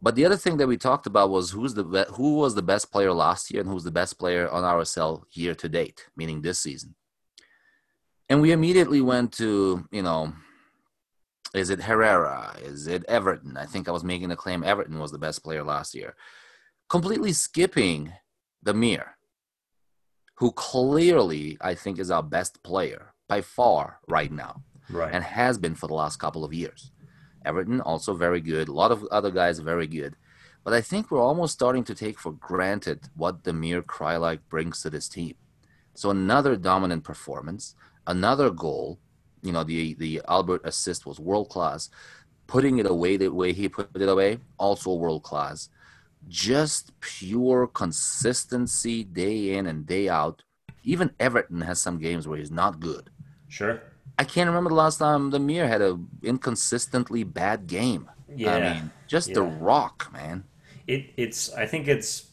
[0.00, 2.90] But the other thing that we talked about was who's the who was the best
[2.90, 6.58] player last year and who's the best player on RSL year to date, meaning this
[6.58, 6.94] season.
[8.28, 10.32] And we immediately went to you know,
[11.54, 12.56] is it Herrera?
[12.62, 13.56] Is it Everton?
[13.56, 16.14] I think I was making the claim Everton was the best player last year
[16.88, 18.12] completely skipping
[18.64, 19.04] Damir,
[20.36, 25.12] who clearly I think is our best player by far right now Right.
[25.14, 26.90] and has been for the last couple of years.
[27.44, 28.68] Everton also very good.
[28.68, 30.16] A lot of other guys very good.
[30.64, 34.90] But I think we're almost starting to take for granted what Damir Kreilach brings to
[34.90, 35.34] this team.
[35.94, 37.74] So another dominant performance,
[38.06, 38.98] another goal.
[39.42, 41.90] You know, the the Albert assist was world class.
[42.46, 45.68] Putting it away the way he put it away, also world class.
[46.28, 50.42] Just pure consistency day in and day out.
[50.82, 53.10] Even Everton has some games where he's not good.
[53.48, 53.80] Sure.
[54.18, 58.08] I can't remember the last time Damir had an inconsistently bad game.
[58.34, 58.54] Yeah.
[58.54, 60.44] I mean, just the rock, man.
[60.86, 61.52] It, it's.
[61.54, 62.26] I think it's.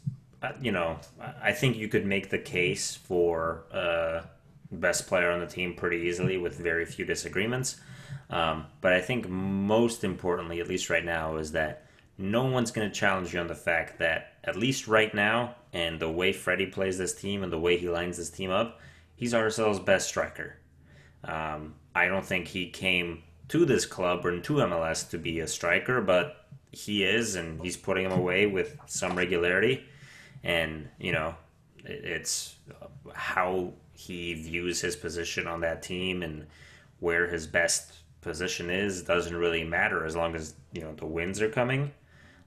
[0.43, 4.21] uh, You know, I- I think you could make the case for uh,
[4.71, 7.79] best player on the team pretty easily with very few disagreements.
[8.29, 11.87] Um, but I think most importantly, at least right now, is that
[12.21, 15.99] no one's going to challenge you on the fact that at least right now, and
[15.99, 18.79] the way Freddie plays this team and the way he lines this team up,
[19.15, 20.57] he's RSL's best striker.
[21.23, 25.47] Um, I don't think he came to this club or to MLS to be a
[25.47, 29.83] striker, but he is, and he's putting him away with some regularity.
[30.43, 31.35] And you know,
[31.83, 32.55] it's
[33.13, 36.47] how he views his position on that team and
[36.99, 41.41] where his best position is doesn't really matter as long as you know the wins
[41.41, 41.91] are coming.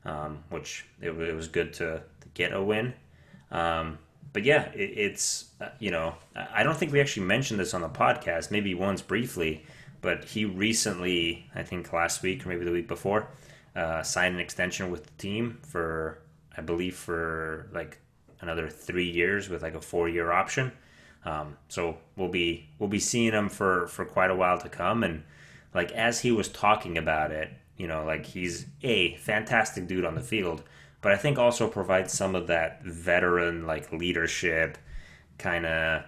[0.05, 2.93] Um, which it, it, was good to, to get a win.
[3.51, 3.99] Um,
[4.35, 7.81] but yeah, it, it's uh, you know I don't think we actually mentioned this on
[7.81, 8.51] the podcast.
[8.51, 9.64] Maybe once briefly,
[10.03, 13.29] but he recently, I think last week or maybe the week before,
[13.75, 16.19] uh, signed an extension with the team for
[16.57, 17.99] I believe for like
[18.40, 20.73] another three years with like a four year option.
[21.25, 25.03] Um, so we'll be we'll be seeing him for for quite a while to come.
[25.03, 25.23] And
[25.73, 30.15] like as he was talking about it, you know, like he's a fantastic dude on
[30.15, 30.63] the field,
[31.01, 34.79] but I think also provides some of that veteran like leadership,
[35.39, 36.05] kind of,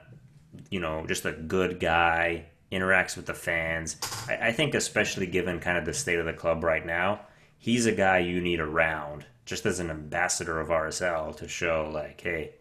[0.71, 3.97] you know, just a good guy interacts with the fans.
[4.29, 7.21] I, I think especially given kind of the state of the club right now,
[7.59, 12.21] he's a guy you need around just as an ambassador of RSL to show like,
[12.21, 12.53] hey,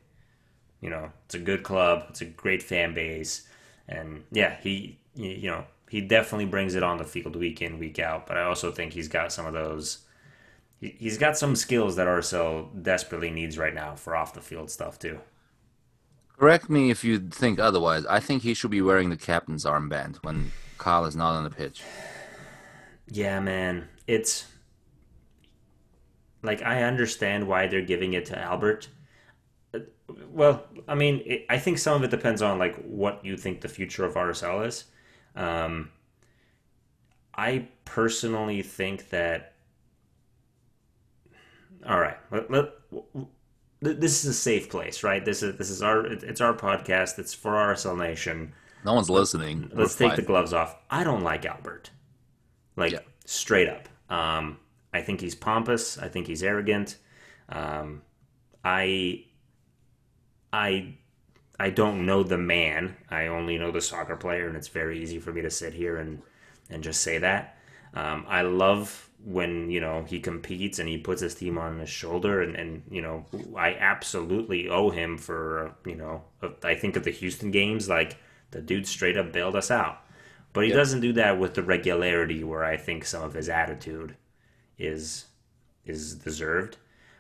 [0.82, 3.48] you know, it's a good club, it's a great fan base,
[3.88, 8.00] and yeah, he you know he definitely brings it on the field week in week
[8.00, 8.28] out.
[8.28, 10.00] But I also think he's got some of those.
[10.80, 15.00] He's got some skills that RSL desperately needs right now for off the field stuff
[15.00, 15.20] too.
[16.38, 18.06] Correct me if you think otherwise.
[18.08, 21.50] I think he should be wearing the captain's armband when Kyle is not on the
[21.50, 21.82] pitch.
[23.08, 23.88] Yeah, man.
[24.06, 24.46] It's
[26.44, 28.90] like I understand why they're giving it to Albert.
[30.30, 33.62] Well, I mean, it, I think some of it depends on like what you think
[33.62, 34.86] the future of RSL is.
[35.36, 35.92] Um,
[37.36, 39.54] I personally think that.
[41.88, 42.70] All right, let, let,
[43.82, 45.24] this is a safe place, right?
[45.24, 47.20] This is this is our it's our podcast.
[47.20, 48.54] It's for RSL Nation.
[48.84, 49.70] No one's listening.
[49.74, 50.16] Let's We're take fine.
[50.16, 50.76] the gloves off.
[50.90, 51.92] I don't like Albert,
[52.76, 53.00] like yeah.
[53.26, 53.90] straight up.
[54.10, 54.58] Um,
[54.94, 55.98] I think he's pompous.
[55.98, 56.98] I think he's arrogant.
[57.50, 58.02] Um,
[58.64, 59.26] I
[60.52, 60.96] I
[61.60, 62.98] I don't know the man.
[63.10, 65.98] I only know the soccer player, and it's very easy for me to sit here
[65.98, 66.22] and
[66.70, 67.58] and just say that.
[67.94, 71.90] Um, I love when you know he competes and he puts his team on his
[71.90, 76.24] shoulder, and and you know I absolutely owe him for you know
[76.64, 78.18] I think of the Houston games like
[78.52, 80.00] the dude straight up bailed us out,
[80.54, 80.78] but he yep.
[80.78, 84.16] doesn't do that with the regularity where I think some of his attitude
[84.78, 85.26] is
[85.86, 86.78] is deserved.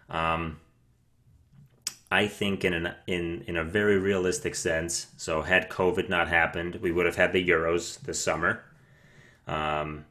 [0.09, 0.59] Um,
[2.11, 5.07] I think in an in in a very realistic sense.
[5.17, 8.63] So had COVID not happened, we would have had the Euros this summer.
[9.47, 10.05] Um,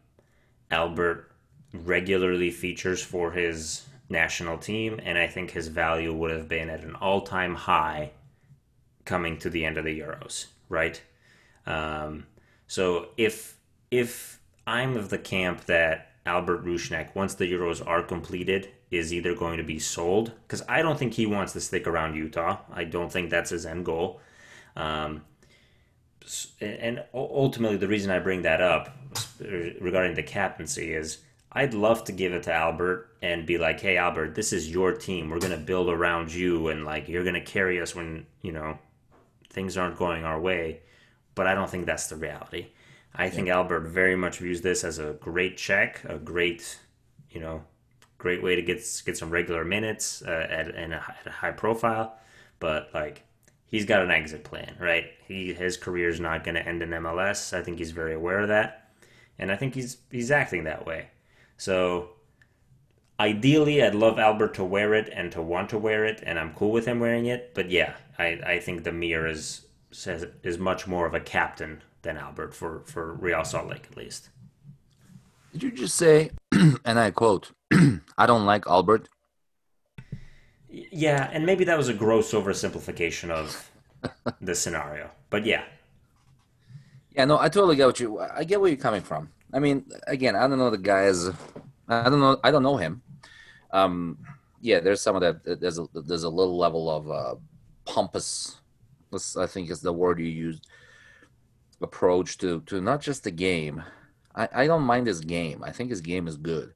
[0.70, 1.30] Albert
[1.72, 6.83] regularly features for his national team, and I think his value would have been at
[6.83, 8.12] an all time high
[9.04, 11.00] coming to the end of the Euros, right?
[11.66, 12.26] Um,
[12.66, 13.57] so if
[13.90, 19.35] if I'm of the camp that Albert Rusnak, once the Euros are completed, is either
[19.35, 22.59] going to be sold because I don't think he wants to stick around Utah.
[22.72, 24.20] I don't think that's his end goal.
[24.76, 25.22] Um,
[26.61, 28.96] and ultimately, the reason I bring that up
[29.38, 31.18] regarding the captaincy is
[31.52, 34.92] I'd love to give it to Albert and be like, "Hey, Albert, this is your
[34.92, 35.30] team.
[35.30, 38.78] We're gonna build around you, and like you're gonna carry us when you know
[39.50, 40.80] things aren't going our way."
[41.35, 42.68] But I don't think that's the reality.
[43.14, 46.80] I think Albert very much views this as a great check, a great,
[47.30, 47.62] you know,
[48.25, 52.17] great way to get get some regular minutes uh, at, a, at a high profile.
[52.59, 53.23] But like,
[53.67, 55.07] he's got an exit plan, right?
[55.29, 57.57] He his career is not going to end in MLS.
[57.57, 58.91] I think he's very aware of that,
[59.39, 61.09] and I think he's he's acting that way.
[61.59, 62.11] So
[63.21, 66.53] ideally I'd love Albert to wear it and to want to wear it and I'm
[66.55, 70.59] cool with him wearing it but yeah I, I think the mirror is says is
[70.59, 74.31] much more of a captain than Albert for for Real Salt Lake at least.
[75.55, 76.31] Did you just say,
[76.85, 77.53] and I quote,
[78.19, 79.09] "I don't like Albert"?
[80.69, 83.71] Yeah, and maybe that was a gross oversimplification of
[84.40, 85.62] the scenario, but yeah.
[87.14, 88.19] Yeah, no, I totally get what you.
[88.19, 89.31] I get where you're coming from.
[89.53, 91.29] I mean, again, I don't know the guys.
[91.87, 92.40] I don't know.
[92.43, 93.03] I don't know him.
[93.71, 94.19] Um,
[94.61, 95.61] yeah, there's some of that.
[95.61, 97.35] There's a there's a little level of uh,
[97.85, 98.57] pompous.
[99.38, 100.67] I think is the word you used
[101.81, 103.85] approach to to not just the game.
[104.35, 105.62] I, I don't mind his game.
[105.64, 106.75] I think his game is good.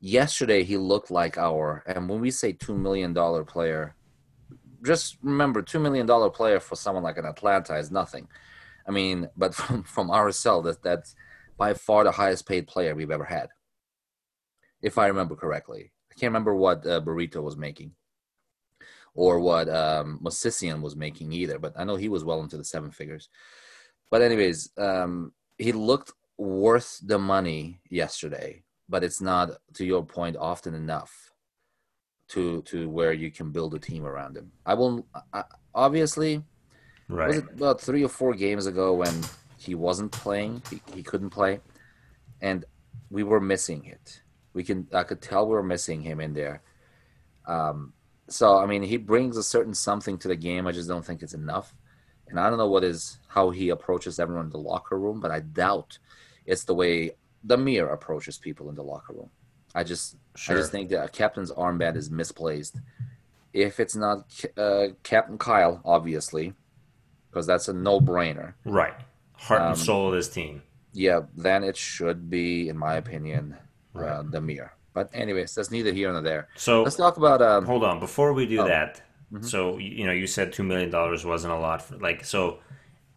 [0.00, 3.94] Yesterday he looked like our and when we say two million dollar player,
[4.84, 8.28] just remember two million dollar player for someone like an Atlanta is nothing.
[8.86, 11.14] I mean, but from from RSL that that's
[11.56, 13.48] by far the highest paid player we've ever had.
[14.80, 15.92] If I remember correctly.
[16.10, 17.92] I can't remember what uh, Burrito was making
[19.14, 22.90] or what um, was making either, but I know he was well into the seven
[22.90, 23.28] figures.
[24.10, 30.36] But anyways, um, he looked worth the money yesterday, but it's not to your point
[30.36, 31.32] often enough
[32.28, 34.50] to to where you can build a team around him.
[34.66, 36.42] I will I, obviously.
[37.08, 37.28] Right.
[37.28, 39.14] Was it about three or four games ago when
[39.58, 40.62] he wasn't playing?
[40.70, 41.60] He, he couldn't play,
[42.40, 42.64] and
[43.10, 44.22] we were missing it.
[44.54, 46.62] We can I could tell we were missing him in there.
[47.46, 47.92] Um,
[48.28, 50.66] so I mean, he brings a certain something to the game.
[50.66, 51.74] I just don't think it's enough,
[52.28, 55.30] and I don't know what is how he approaches everyone in the locker room, but
[55.30, 55.98] I doubt
[56.46, 57.12] it's the way
[57.46, 59.30] Damir approaches people in the locker room.
[59.74, 60.56] I just Sure.
[60.56, 62.80] I just think that a captain's armband is misplaced.
[63.52, 64.24] If it's not
[64.56, 66.54] uh, Captain Kyle, obviously,
[67.30, 68.54] because that's a no-brainer.
[68.64, 68.94] Right.
[69.34, 70.62] Heart Um, and soul of this team.
[70.94, 73.56] Yeah, then it should be, in my opinion,
[73.94, 74.24] uh, Right.
[74.30, 74.70] Damir.
[74.94, 76.48] But anyways, that's neither here nor there.
[76.56, 78.66] So Let's talk about um, hold on before we do Oh.
[78.68, 79.02] that.
[79.32, 79.44] Mhm.
[79.44, 82.58] So you you know you said two million dollars wasn't a lot for like so.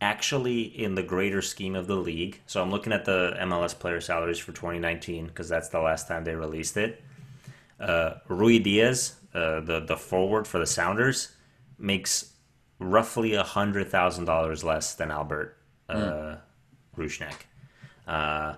[0.06, 4.00] Actually, in the greater scheme of the league, so I'm looking at the MLS player
[4.00, 7.02] salaries for 2019 because that's the last time they released it.
[7.80, 11.32] Uh, Ruidiaz, uh, the the forward for the Sounders,
[11.80, 12.34] makes
[12.78, 15.58] roughly a hundred thousand dollars less than Albert
[15.90, 16.36] uh,
[16.96, 17.48] Rusnak.
[18.08, 18.58] Uh,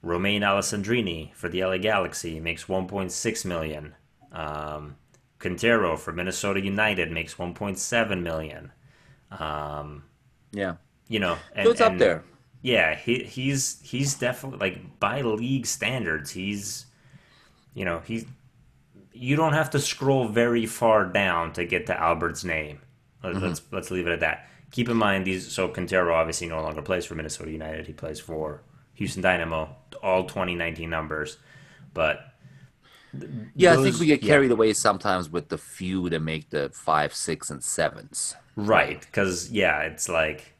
[0.00, 3.94] Romain Alessandrini for the LA Galaxy makes 1.6 million.
[4.32, 4.96] Um,
[5.38, 8.72] Quintero for Minnesota United makes 1.7 million.
[9.30, 10.04] Um,
[10.52, 10.74] yeah,
[11.08, 12.24] you know, and, so it's up there.
[12.62, 16.86] Yeah, he, he's he's definitely like by league standards, he's
[17.74, 18.24] you know he's
[19.12, 22.80] you don't have to scroll very far down to get to Albert's name.
[23.22, 23.46] Let- mm-hmm.
[23.46, 24.48] Let's let's leave it at that.
[24.70, 25.50] Keep in mind these.
[25.50, 27.86] So Quintero obviously no longer plays for Minnesota United.
[27.86, 28.62] He plays for
[28.94, 29.74] Houston Dynamo.
[30.02, 31.38] All 2019 numbers,
[31.94, 32.20] but
[33.54, 34.34] Yeah, I think we get yeah.
[34.34, 38.34] carried away sometimes with the few that make the five, six, and sevens.
[38.56, 40.54] Right, because yeah, it's like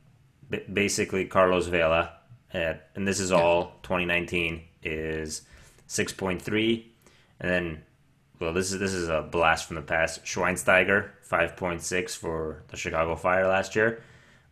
[0.50, 2.12] b- basically Carlos Vela,
[2.52, 5.42] at, and this is all 2019 is
[5.88, 6.84] 6.3,
[7.40, 7.82] and then
[8.38, 10.24] well, this is this is a blast from the past.
[10.24, 14.02] Schweinsteiger 5.6 for the Chicago Fire last year,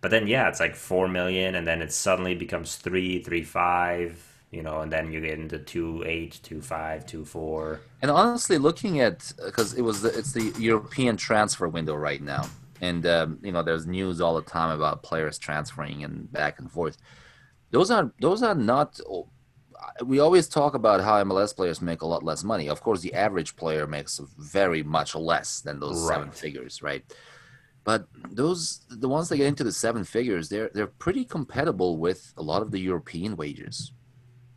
[0.01, 4.36] but then yeah, it's like four million, and then it suddenly becomes three, three five,
[4.50, 7.80] you know, and then you get into two eight, two five, two four.
[8.02, 12.46] And honestly, looking at because it was the, it's the European transfer window right now,
[12.80, 16.70] and um, you know there's news all the time about players transferring and back and
[16.70, 16.96] forth.
[17.70, 19.00] Those are those are not.
[20.04, 22.68] We always talk about how MLS players make a lot less money.
[22.68, 27.04] Of course, the average player makes very much less than those seven figures, right?
[27.85, 32.32] But those the ones that get into the seven figures, they're they're pretty compatible with
[32.37, 33.92] a lot of the European wages.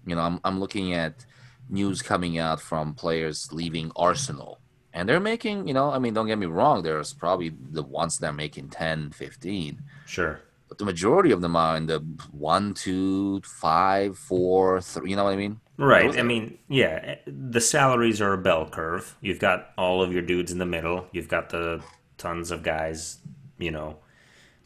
[0.09, 1.25] You know, I'm I'm looking at
[1.69, 4.59] news coming out from players leaving Arsenal.
[4.93, 8.17] And they're making, you know, I mean, don't get me wrong, there's probably the ones
[8.17, 9.83] that are making 10, 15.
[10.07, 10.41] Sure.
[10.67, 11.99] But the majority of them are in the
[12.31, 15.59] one, two, five, four, three, you know what I mean?
[15.77, 16.17] Right.
[16.17, 19.15] I mean, yeah, the salaries are a bell curve.
[19.21, 21.07] You've got all of your dudes in the middle.
[21.11, 21.81] You've got the
[22.17, 23.19] tons of guys,
[23.57, 23.97] you know,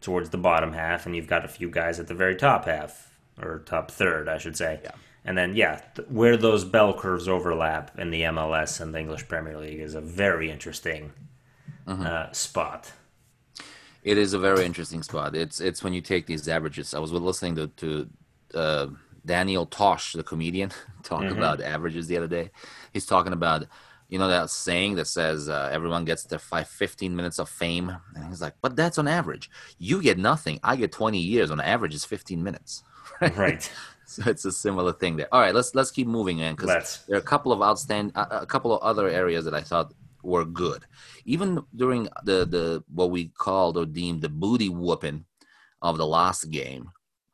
[0.01, 3.13] towards the bottom half, and you've got a few guys at the very top half
[3.41, 4.79] or top third, I should say.
[4.83, 4.91] Yeah.
[5.25, 9.27] And then, yeah, th- where those bell curves overlap in the MLS and the English
[9.27, 11.11] Premier League is a very interesting
[11.87, 12.05] Mm-hmm.
[12.05, 12.91] uh, spot.
[14.03, 15.35] It is a very interesting spot.
[15.35, 16.93] It's it's when you take these averages.
[16.93, 18.09] I was listening to, to
[18.53, 18.87] uh,
[19.25, 20.71] Daniel Tosh, the comedian,
[21.03, 21.37] talk Mhm.
[21.37, 22.51] about averages the other day.
[22.93, 23.65] He's talking about,
[24.09, 27.93] you know, that saying that says uh, everyone gets their five, 15 minutes of fame.
[28.15, 29.49] And he's like, but that's on average.
[29.77, 30.59] You get nothing.
[30.63, 31.51] I get 20 years.
[31.51, 32.83] On average, is 15 minutes.
[33.37, 33.69] Right.
[34.13, 35.27] So it's a similar thing there.
[35.31, 38.41] All right, let's let's keep moving in because there are a couple of outstanding, a,
[38.41, 40.85] a couple of other areas that I thought were good.
[41.25, 45.25] Even during the the what we called or deemed the booty whooping
[45.81, 46.91] of the last game,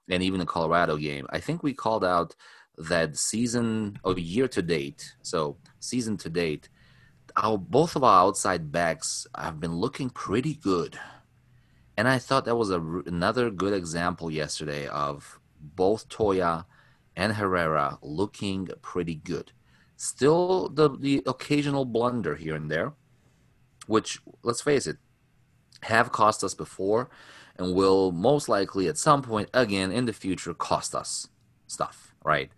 [0.10, 2.36] and even the Colorado game, I think we called out
[2.78, 5.14] that season or year to date.
[5.22, 6.70] So season to date,
[7.36, 10.98] our both of our outside backs have been looking pretty good,
[11.98, 16.66] and I thought that was a, another good example yesterday of both Toia
[17.16, 19.52] and Herrera looking pretty good.
[19.98, 22.94] Still the the occasional blunder here and there,
[23.88, 24.98] which let's face it,
[25.84, 27.10] have cost us before
[27.58, 31.28] and will most likely at some point again in the future cost us
[31.68, 32.52] stuff, right?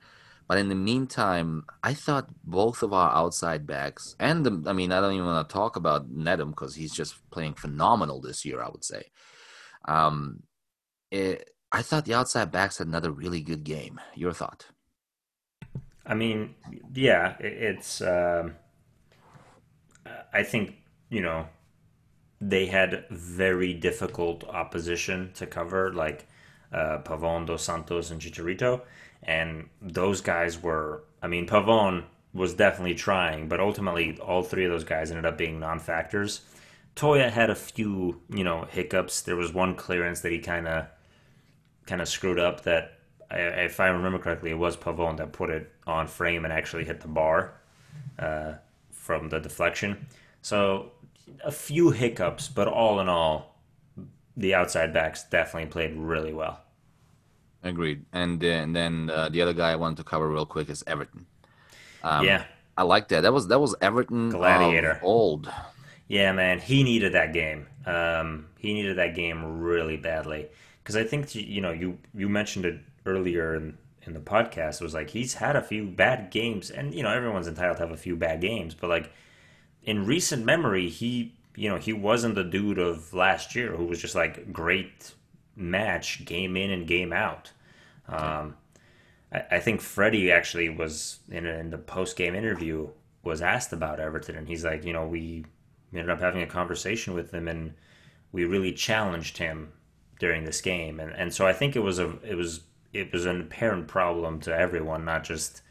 [0.48, 4.92] But in the meantime, I thought both of our outside backs and the, I mean
[4.92, 8.62] I don't even want to talk about Nedum because he's just playing phenomenal this year.
[8.62, 9.12] I would say.
[9.86, 10.44] Um,
[11.10, 14.00] it, I thought the outside backs had another really good game.
[14.16, 14.68] Your thought?
[16.06, 16.56] I mean,
[16.94, 18.02] yeah, it's.
[18.02, 18.56] Um,
[20.34, 20.76] I think
[21.10, 21.48] you know
[22.42, 26.28] they had very difficult opposition to cover, like
[26.74, 28.82] uh, Pavon, Dos Santos, and Chicharito,
[29.24, 31.04] and those guys were.
[31.22, 32.04] I mean, Pavon
[32.34, 36.42] was definitely trying, but ultimately all three of those guys ended up being non-factors.
[36.96, 39.22] Toia had a few, you know, hiccups.
[39.22, 40.88] There was one clearance that he kind of
[41.92, 45.50] kind of screwed up that I, if I remember correctly, it was Pavone that put
[45.50, 47.54] it on frame and actually hit the bar
[48.18, 48.54] uh,
[48.92, 50.08] from the deflection.
[50.42, 50.94] So
[51.44, 53.58] a few hiccups, but all in all,
[54.38, 56.62] the outside backs definitely played really well.
[57.62, 58.06] Agreed.
[58.14, 60.86] And then, and then uh, the other guy I wanted to cover real quick is
[60.88, 61.26] Everton.
[62.04, 62.46] Um, yeah,
[62.78, 63.22] I like that.
[63.22, 64.98] That was that was Everton Gladiator.
[65.04, 65.52] old.
[66.08, 67.68] Yeah, man, he needed that game.
[67.86, 70.48] Um, he needed that game really badly
[70.92, 74.82] because I think you know you you mentioned it earlier in, in the podcast.
[74.82, 77.84] It was like he's had a few bad games, and you know everyone's entitled to
[77.84, 79.12] have a few bad games, but like
[79.84, 84.02] in recent memory, he you know he wasn't the dude of last year who was
[84.02, 85.14] just like great
[85.56, 87.52] match game in and game out.
[88.10, 88.58] Um,
[89.32, 92.90] I, I think Freddie actually was in, in the post game interview
[93.24, 95.46] was asked about Everton, and he's like, you know, we
[95.94, 97.76] ended up having a conversation with him, and
[98.34, 99.72] we really challenged him
[100.22, 102.62] during this game, and and so I think it was a it was
[102.94, 105.64] it was an apparent problem to everyone, not just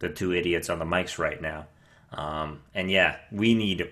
[0.00, 1.66] the two idiots on the mics right now.
[2.12, 3.88] Um, and yeah, we need.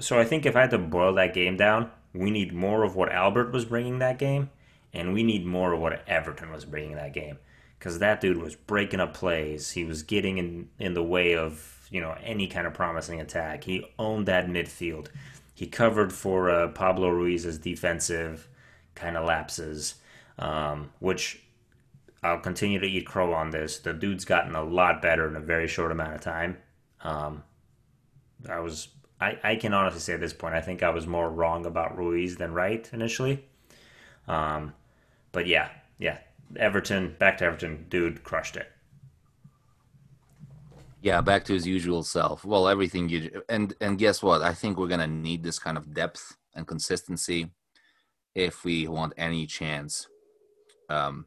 [0.00, 2.96] So I think if I had to boil that game down, we need more of
[2.96, 4.50] what Albert was bringing that game,
[4.92, 7.38] and we need more of what Everton was bringing that game.
[7.78, 9.70] Because that dude was breaking up plays.
[9.70, 13.62] He was getting in in the way of you know any kind of promising attack.
[13.62, 15.10] He owned that midfield.
[15.54, 18.48] He covered for uh, Pablo Ruiz's defensive
[18.94, 19.96] kind of lapses,
[20.38, 21.42] um, which
[22.22, 23.78] I'll continue to eat crow on this.
[23.78, 26.56] The dude's gotten a lot better in a very short amount of time.
[27.02, 27.42] Um,
[28.48, 28.88] I was
[29.20, 31.96] I, I can honestly say at this point I think I was more wrong about
[31.96, 33.44] Ruiz than right initially.
[34.26, 34.74] Um,
[35.32, 35.68] but yeah,
[35.98, 36.18] yeah,
[36.56, 38.70] Everton back to Everton, dude crushed it.
[41.02, 42.44] Yeah, back to his usual self.
[42.46, 44.40] Well, everything you and and guess what?
[44.40, 47.50] I think we're gonna need this kind of depth and consistency
[48.34, 50.08] if we want any chance
[50.88, 51.26] um,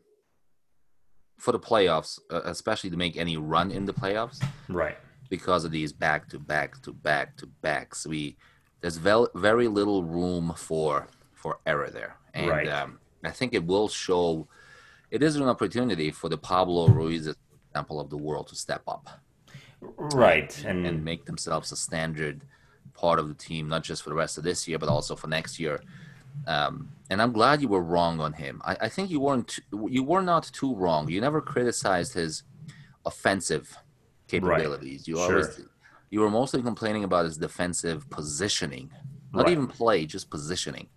[1.38, 4.43] for the playoffs, uh, especially to make any run in the playoffs.
[4.68, 4.97] Right.
[5.30, 8.38] Because of these back to back to back to backs, we
[8.82, 12.68] there's very very little room for for error there, and Right.
[12.70, 14.47] um, I think it will show.
[15.12, 17.28] It is an opportunity for the Pablo Ruiz
[17.70, 19.08] example of the world to step up
[19.82, 20.64] Right.
[20.66, 22.41] And, and make themselves a standard
[22.93, 25.28] part of the team, not just for the rest of this year, but also for
[25.28, 25.82] next year.
[26.45, 28.61] Um, and I'm glad you were wrong on him.
[28.65, 29.47] I, I think you weren't.
[29.47, 31.09] Too, you were not too wrong.
[31.09, 32.43] You never criticized his
[33.05, 33.77] offensive
[34.27, 35.07] capabilities.
[35.07, 35.31] You Sure.
[35.31, 35.61] always.
[36.09, 38.91] You were mostly complaining about his defensive positioning,
[39.33, 39.51] not Right.
[39.51, 40.88] even play, just positioning.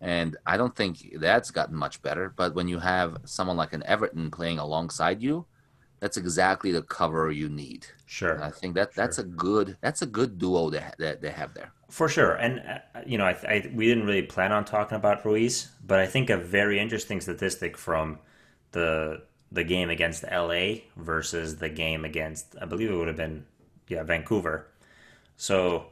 [0.00, 2.32] And I don't think that's gotten much better.
[2.34, 5.46] But when you have someone like an Everton playing alongside you,
[6.02, 7.86] that's exactly the cover you need.
[8.06, 8.32] sure.
[8.32, 11.54] And I think that that's a good that's a good duo that that they have
[11.54, 11.70] there.
[11.90, 15.24] For sure, and uh, you know, I, I we didn't really plan on talking about
[15.24, 18.18] Ruiz, but I think a very interesting statistic from
[18.72, 19.22] the
[19.52, 23.46] the game against LA versus the game against I believe it would have been
[23.86, 24.66] yeah Vancouver.
[25.36, 25.86] So,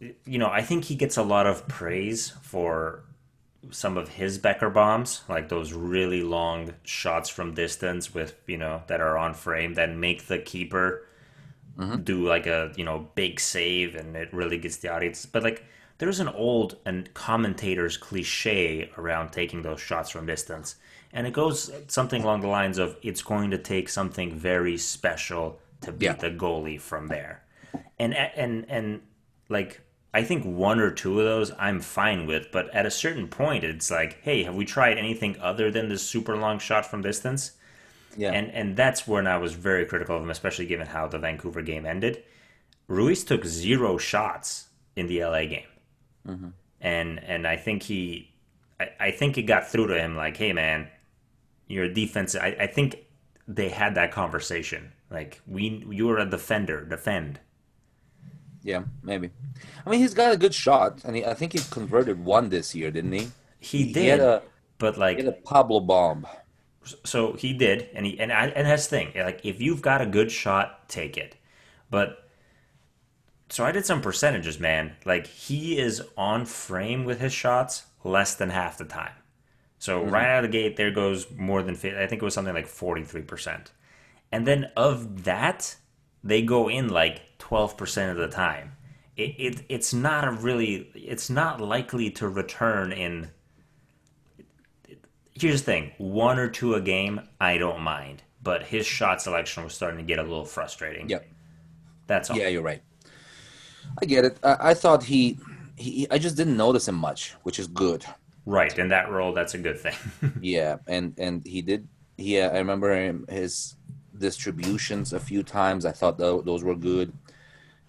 [0.00, 3.02] you know, I think he gets a lot of praise for
[3.70, 8.82] some of his Becker bombs, like those really long shots from distance with you know
[8.88, 11.06] that are on frame that make the keeper
[11.78, 12.02] mm-hmm.
[12.02, 15.26] do like a you know big save and it really gets the audience.
[15.26, 15.64] But like
[15.98, 20.76] there's an old and commentators cliche around taking those shots from distance.
[21.12, 25.60] And it goes something along the lines of it's going to take something very special
[25.82, 26.14] to beat Yeah.
[26.14, 27.44] the goalie from there.
[27.98, 29.02] And and and
[29.48, 29.80] like
[30.14, 33.64] I think one or two of those I'm fine with, but at a certain point
[33.64, 37.52] it's like, hey, have we tried anything other than this super long shot from distance?
[38.16, 38.32] Yeah.
[38.32, 41.62] And and that's when I was very critical of him, especially given how the Vancouver
[41.62, 42.22] game ended.
[42.88, 45.68] Ruiz took zero shots in the LA game,
[46.28, 46.48] mm-hmm.
[46.80, 48.30] and and I think he,
[48.78, 50.88] I, I think it got through to him like, hey man,
[51.68, 52.34] your defense.
[52.36, 52.96] I, I think
[53.48, 54.92] they had that conversation.
[55.10, 57.40] Like we, you were a defender, defend.
[58.62, 59.30] Yeah, maybe.
[59.84, 62.74] I mean, he's got a good shot, and he, I think he converted one this
[62.74, 63.28] year, didn't he?
[63.58, 64.42] He He did, a
[64.78, 66.26] but like he had a Pablo bomb.
[67.04, 69.12] so he did, and he and I, and that's the thing.
[69.16, 71.36] Like if you've got a good shot, take it.
[71.90, 72.28] But
[73.48, 74.96] so I did some percentages, man.
[75.04, 79.12] Like he is on frame with his shots less than half the time.
[79.78, 80.10] So mm-hmm.
[80.10, 82.54] right out of the gate, there goes more than 50, I think it was something
[82.54, 83.72] like forty three percent,
[84.30, 85.76] and then of that,
[86.24, 88.72] they go in like twelve percent of the time.
[89.16, 93.30] It, it it's not a really it's not likely to return in
[95.34, 99.64] here's the thing one or two a game i don't mind but his shot selection
[99.64, 101.08] was starting to get a little frustrating.
[101.08, 101.26] Yep.
[102.06, 102.36] That's all.
[102.36, 102.82] Yeah, you're right.
[104.00, 104.38] I get it.
[104.42, 105.38] I, I thought he,
[105.76, 108.04] he, I just didn't notice him much, which is good.
[108.44, 109.94] Right, in that role, that's a good thing.
[110.40, 111.86] Yeah, and and he did.
[112.16, 113.76] yeah I remember him, his
[114.22, 115.84] distributions a few times.
[115.84, 117.12] I thought tho- those were good.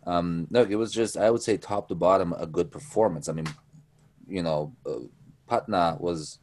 [0.06, 3.30] Um, no, it was just I would say top to bottom a good performance.
[3.30, 3.48] I mean,
[4.28, 5.06] you know, uh,
[5.50, 6.40] Putna was.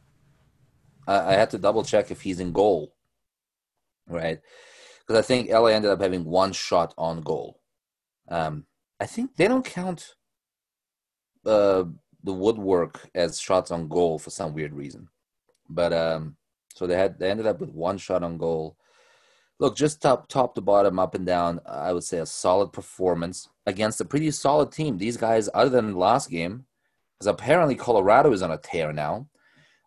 [1.07, 2.95] I, I had to double check if he's in goal,
[4.07, 4.39] right?
[4.99, 7.59] Because I think LA ended up having one shot on goal.
[8.29, 8.65] Um,
[8.99, 10.15] I think they don't count
[11.45, 11.83] uh,
[12.23, 15.09] the woodwork as shots on goal for some weird reason,
[15.69, 16.37] but um,
[16.75, 18.77] so they had they ended up with one shot on goal.
[19.61, 23.47] Look, just top top to bottom, up and down, I would say a solid performance
[23.67, 24.97] against a pretty solid team.
[24.97, 26.65] These guys, other than last game,
[27.13, 29.27] because apparently Colorado is on a tear now.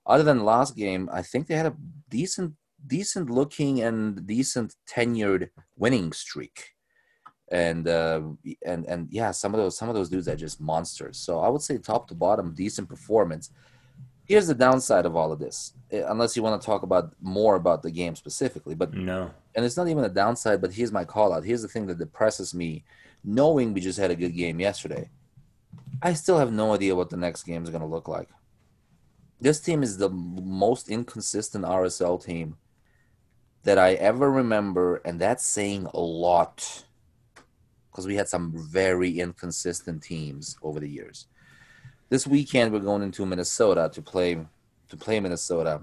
[0.06, 1.74] Other than last game, I think they had a
[2.08, 2.52] decent,
[2.86, 6.70] decent looking and decent tenured winning streak.
[7.50, 8.20] And uh,
[8.64, 11.18] and and yeah, some of those some of those dudes are just monsters.
[11.18, 13.50] So I would say top to bottom, decent performance.
[14.26, 17.56] Here's the downside of all of this, eh, unless you want to talk about more
[17.56, 18.74] about the game specifically.
[18.74, 19.30] But no.
[19.54, 21.44] and it's not even a downside, but here's my call out.
[21.44, 22.84] Here's the thing that depresses me,
[23.22, 25.10] knowing we just had a good game yesterday.
[26.02, 28.28] I still have no idea what the next game is going to look like.
[29.40, 32.56] This team is the most inconsistent RSL team
[33.64, 36.84] that I ever remember, and that's saying a lot
[37.90, 41.26] because we had some very inconsistent teams over the years.
[42.08, 44.38] This weekend we're going into Minnesota to play
[44.88, 45.82] to play Minnesota.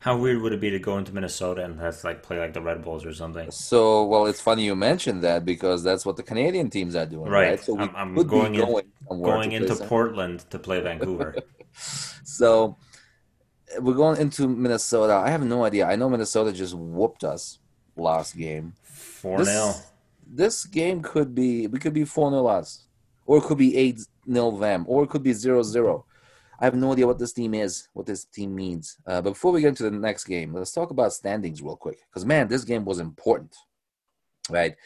[0.00, 2.52] How weird would it be to go into Minnesota and have to like play like
[2.54, 3.48] the Red Bulls or something?
[3.52, 7.30] So, well, it's funny you mentioned that because that's what the Canadian teams are doing,
[7.30, 7.50] right?
[7.50, 7.60] Right.
[7.60, 8.60] So we I'm, I'm could be going in,
[9.08, 11.36] going to into some- Portland to play Vancouver.
[12.24, 12.76] So
[13.80, 15.14] we're going into Minnesota.
[15.14, 15.86] I have no idea.
[15.86, 17.58] I know Minnesota just whooped us
[17.96, 18.74] last game.
[18.82, 19.74] Four This- 0
[20.26, 22.86] This game could be we could be four 0 us,
[23.26, 24.00] or it could be eight
[24.30, 26.04] 0 them, or it could be 0-0.
[26.60, 28.98] I have no idea what this team is, what this team means.
[29.06, 31.98] Uh, but before we get into the next game, let's talk about standings real quick.
[32.08, 33.56] Because man, this game was important,
[34.48, 34.76] right?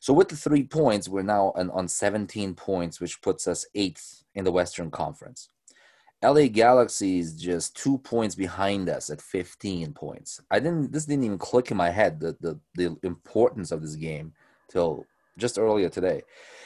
[0.00, 4.24] So with the three points, we're now on, on 17 points, which puts us eighth
[4.34, 5.48] in the Western Conference.
[6.22, 10.40] LA Galaxy is just two points behind us at 15 points.
[10.50, 10.92] I didn't.
[10.92, 14.34] This didn't even click in my head the the, the importance of this game
[14.68, 15.06] till
[15.40, 16.22] just earlier today.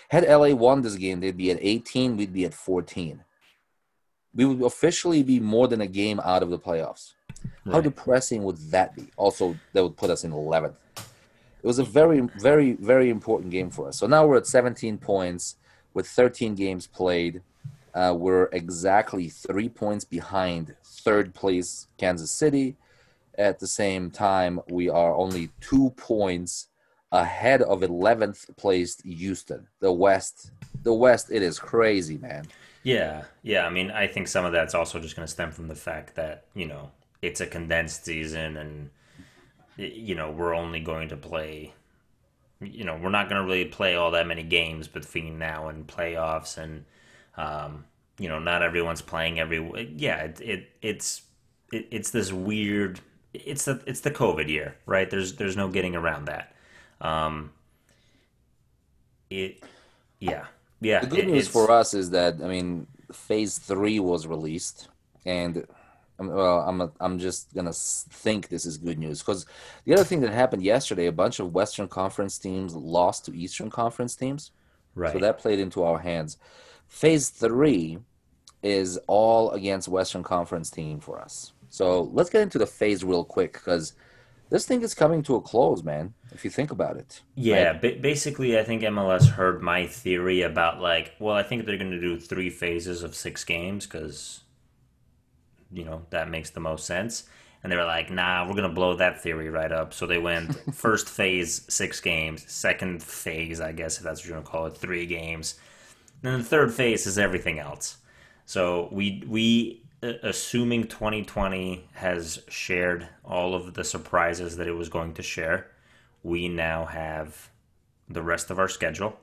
[0.08, 2.16] Had LA won this game, they'd be at 18.
[2.16, 3.24] We'd be at 14.
[4.34, 7.14] We would officially be more than a game out of the playoffs.
[7.70, 9.08] How depressing would that be?
[9.16, 10.74] Also, that would put us in 11th.
[10.96, 13.96] It was a very, very, very important game for us.
[13.98, 15.56] So now we're at 17 points
[15.94, 17.40] with 13 games played.
[17.94, 22.76] Uh, we're exactly three points behind third place Kansas City.
[23.38, 26.68] At the same time, we are only two points
[27.12, 29.66] ahead of 11th placed Houston.
[29.80, 30.50] The West,
[30.82, 32.46] the West, it is crazy, man.
[32.84, 33.66] Yeah, yeah.
[33.66, 36.14] I mean, I think some of that's also just going to stem from the fact
[36.16, 36.90] that you know
[37.22, 38.90] it's a condensed season, and
[39.76, 41.72] you know we're only going to play.
[42.60, 45.86] You know, we're not going to really play all that many games between now and
[45.86, 46.84] playoffs, and
[47.36, 47.84] um,
[48.18, 49.94] you know, not everyone's playing every.
[49.96, 51.22] Yeah, it, it it's
[51.72, 53.00] it, it's this weird.
[53.32, 55.08] It's the it's the COVID year, right?
[55.08, 56.53] There's there's no getting around that.
[57.00, 57.52] Um,
[59.30, 59.62] it,
[60.20, 60.46] yeah,
[60.80, 61.00] yeah.
[61.00, 64.88] The good it- news for us is that I mean, Phase Three was released,
[65.24, 65.66] and
[66.18, 69.46] um, well, I'm I'm just gonna think this is good news because
[69.84, 73.70] the other thing that happened yesterday, a bunch of Western Conference teams lost to Eastern
[73.70, 74.52] Conference teams,
[74.94, 75.12] right.
[75.12, 76.38] so that played into our hands.
[76.88, 77.98] Phase Three
[78.62, 81.52] is all against Western Conference team for us.
[81.68, 83.94] So let's get into the phase real quick because
[84.54, 86.14] this thing is coming to a close, man.
[86.30, 87.80] If you think about it, Yeah, right?
[87.82, 91.90] ba- basically, I think MLS heard my theory about like, well, I think they're going
[91.90, 94.42] to do three phases of six games because,
[95.72, 97.24] you know, that makes the most sense.
[97.64, 99.92] And they were like, nah, we're going to blow that theory right up.
[99.92, 102.44] So they went first phase, six games.
[102.46, 105.56] Second phase, I guess, if that's what you're going to call it, three games.
[106.22, 107.96] And then the third phase is everything else.
[108.46, 109.83] So we we
[110.22, 115.70] assuming 2020 has shared all of the surprises that it was going to share,
[116.22, 117.50] we now have
[118.08, 119.18] the rest of our schedule.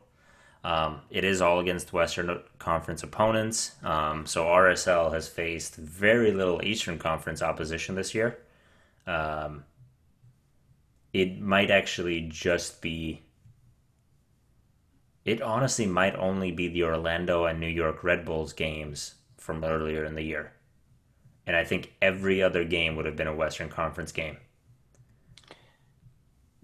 [0.64, 3.72] Um, it is all against Western Conference opponents.
[3.84, 8.38] Um, so RSL has faced very little Eastern Conference opposition this year.
[9.08, 9.64] Um,
[11.14, 13.24] it might actually just be.
[15.26, 20.04] It honestly might only be the Orlando and New York Red Bulls games from earlier
[20.04, 20.54] in the year.
[21.52, 24.38] And I think every other game would have been a Western Conference game.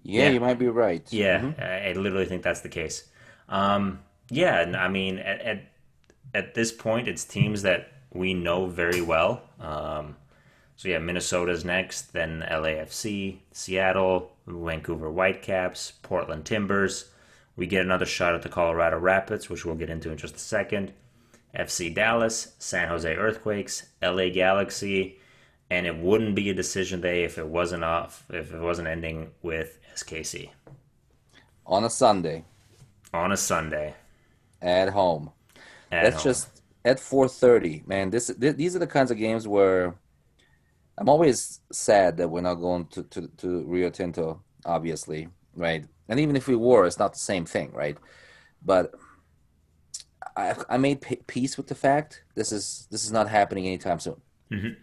[0.02, 0.28] Yeah, Yeah.
[0.30, 1.06] you might be right.
[1.12, 1.62] Yeah, Mhm.
[1.62, 3.06] I, I literally think that's the case.
[3.50, 5.60] Um, yeah, and I mean, at, at
[6.32, 9.42] at this point, it's teams that we know very well.
[9.60, 10.16] Um,
[10.76, 17.10] so yeah, Minnesota's next, then LAFC, Seattle, Vancouver Whitecaps, Portland Timbers.
[17.56, 20.38] We get another shot at the Colorado Rapids, which we'll get into in just a
[20.38, 20.94] second.
[21.54, 25.18] FC Dallas, San Jose Earthquakes, LA Galaxy,
[25.70, 29.30] and it wouldn't be a decision day if it wasn't off if it wasn't ending
[29.42, 30.50] with SKC
[31.66, 32.44] On a Sunday
[33.12, 33.94] on a Sunday
[34.60, 35.32] at home.
[35.90, 36.24] at That's home.
[36.24, 38.10] just at 4:30, man.
[38.10, 39.96] This th- these are the kinds of games where
[40.98, 45.86] I'm always sad that we're not going to, to, to Rio Tinto, obviously, right?
[46.08, 47.96] And even if we were, it's not the same thing, right?
[48.62, 48.94] But
[50.38, 53.98] I I made p- peace with the fact this is this is not happening anytime
[54.00, 54.20] soon,
[54.52, 54.76] Mhm.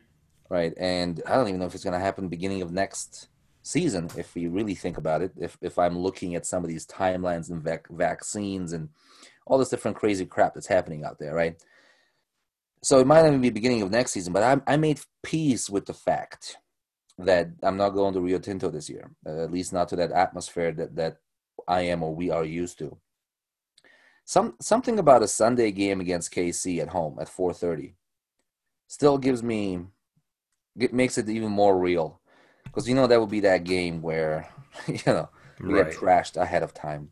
[0.50, 0.74] right?
[0.78, 3.30] And I don't even know if it's going to happen beginning of next
[3.64, 5.32] season if we really think about it.
[5.38, 8.90] If if I'm looking at some of these timelines and vac- vaccines and
[9.48, 11.56] all this different crazy crap that's happening out there, right?
[12.84, 15.70] So it might not even be beginning of next season, but I, I made peace
[15.70, 16.58] with the fact
[17.18, 20.12] that I'm not going to Rio Tinto this year, uh, at least not to that
[20.12, 21.18] atmosphere that, that
[21.68, 22.98] I am or we are used to.
[24.26, 27.96] Some something about a Sunday game against KC at home at 4:30
[28.88, 29.86] still gives me
[30.80, 32.22] it makes it even more real.
[32.72, 34.50] Because you know that would be that game where
[34.88, 35.30] you know
[35.66, 35.76] we Right.
[35.76, 37.12] get trashed ahead of time.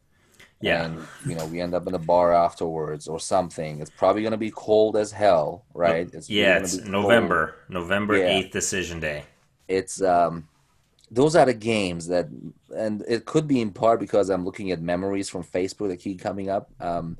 [0.62, 0.88] Yeah.
[0.88, 3.82] And you know we end up in a bar afterwards or something.
[3.82, 6.10] It's probably going to be cold as hell right?
[6.14, 7.40] It's yeah it's be cold.
[7.40, 7.56] November.
[7.70, 8.28] November Yeah.
[8.28, 9.26] 8th decision day.
[9.68, 10.48] It's um
[11.14, 12.28] those are the games that
[12.76, 16.20] and it could be in part because i'm looking at memories from facebook that keep
[16.20, 16.66] coming up.
[16.80, 17.18] Um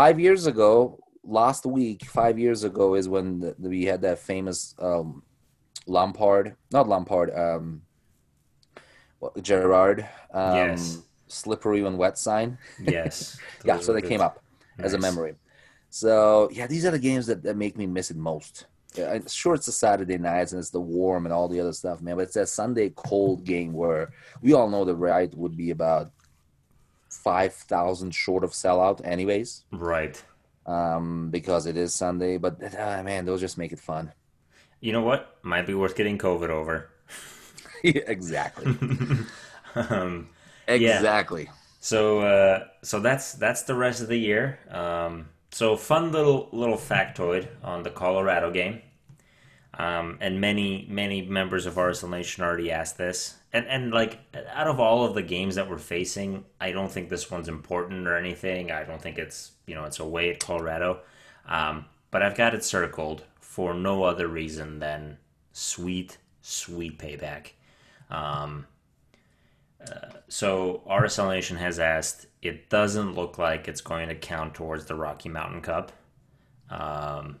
[0.00, 0.98] five years ago
[1.40, 5.22] last week five years ago is when the, we had that famous um
[5.86, 7.82] lampard not lampard um
[9.20, 10.00] what, gerrard
[10.32, 10.98] um Yes.
[11.28, 12.58] slippery when wet sign.
[12.78, 13.40] Yes.
[13.64, 14.10] Yeah so they good.
[14.10, 14.34] came up
[14.86, 15.34] as a memory.
[15.90, 18.66] so yeah these are the games that, that make me miss it most
[18.96, 21.72] yeah, I- sure it's the saturday nights and it's the warm and all the other
[21.72, 25.56] stuff man but it's that sunday cold game where we all know the ride would
[25.56, 26.10] be about
[27.10, 29.64] 5000 short of sellout anyways.
[29.72, 30.22] Right.
[30.66, 34.12] Um because it is sunday but ah, man those just make it fun.
[34.80, 35.38] You know what?
[35.42, 36.90] Might be worth getting COVID over.
[37.82, 38.74] Yeah, exactly.
[39.74, 40.28] Um,
[40.68, 41.50] exactly.
[41.80, 44.58] So uh, so that's that's the rest of the year.
[44.70, 48.82] Um, so fun little little factoid on the Colorado game.
[49.74, 53.36] Um, and many many members of RSL Nation already asked this.
[53.52, 54.18] And and like
[54.52, 58.08] out of all of the games that we're facing, I don't think this one's important
[58.08, 58.72] or anything.
[58.72, 61.02] I don't think it's you know it's away at Colorado.
[61.46, 65.18] Um, but I've got it circled for no other reason than
[65.52, 67.52] sweet sweet payback.
[68.10, 68.66] Um,
[70.26, 72.26] so RSL Nation has asked.
[72.44, 75.92] It doesn't look like it's going to count towards the Rocky Mountain Cup.
[76.70, 77.38] Um,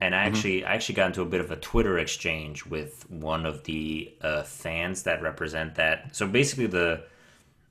[0.00, 3.44] and I actually, I actually got into a bit of a Twitter exchange with one
[3.44, 6.14] of the uh, fans that represent that.
[6.14, 7.04] So basically, the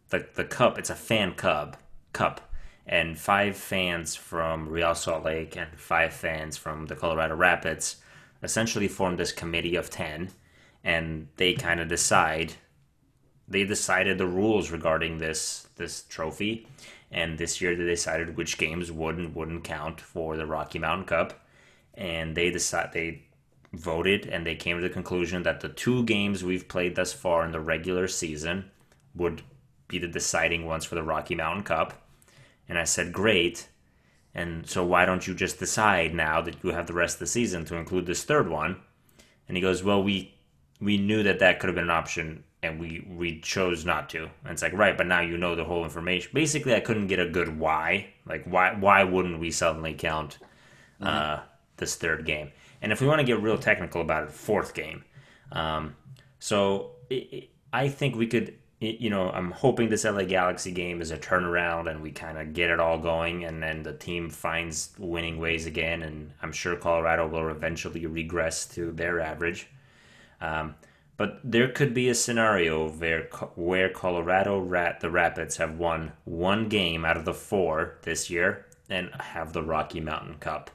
[0.10, 1.78] the the cup, it's a fan cup
[2.14, 2.42] cup,
[2.86, 7.98] and five fans from Real Salt Lake and five fans from the Colorado Rapids
[8.44, 10.30] essentially formed this committee of ten,
[10.84, 12.54] and they kind of decide
[13.48, 16.68] they decided the rules regarding this this trophy,
[17.12, 21.06] and this year they decided which games would and wouldn't count for the Rocky Mountain
[21.06, 21.46] Cup,
[21.94, 23.24] and they decide they
[23.74, 27.46] voted and they came to the conclusion that the two games we've played thus far
[27.46, 28.72] in the regular season
[29.14, 29.42] would
[29.88, 31.94] be the deciding ones for the Rocky Mountain Cup,
[32.68, 33.70] and I said great.
[34.36, 37.28] And so why don't you just decide now that you have the rest of the
[37.28, 38.82] season to include this third one?
[39.48, 40.36] And he goes, well, we
[40.80, 44.24] we knew that that could have been an option and we we chose not to.
[44.24, 46.32] And it's like right but now you know the whole information.
[46.34, 48.08] Basically i couldn't get a good why.
[48.26, 50.38] Like why why wouldn't we suddenly count
[51.02, 51.40] uh,
[51.78, 52.52] this third game?
[52.82, 55.04] And if we want to get real technical about it fourth game.
[55.52, 55.96] Um,
[56.40, 61.10] so i i think we could you know i'm hoping this la galaxy game is
[61.10, 64.94] a turnaround and we kind of get it all going and then the team finds
[65.00, 69.68] winning ways again and i'm sure colorado will eventually regress to their average.
[70.40, 70.76] Um,
[71.18, 76.70] but there could be a scenario where where Colorado Rat the Rapids have won one
[76.70, 80.70] game out of the four this year and have the Rocky Mountain Cup,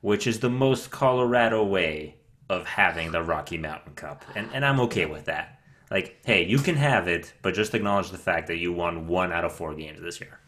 [0.00, 2.14] which is the most Colorado way
[2.48, 5.60] of having the Rocky Mountain Cup, and and I'm okay with that.
[5.90, 9.32] Like, hey, you can have it, but just acknowledge the fact that you won one
[9.32, 10.38] out of four games this year.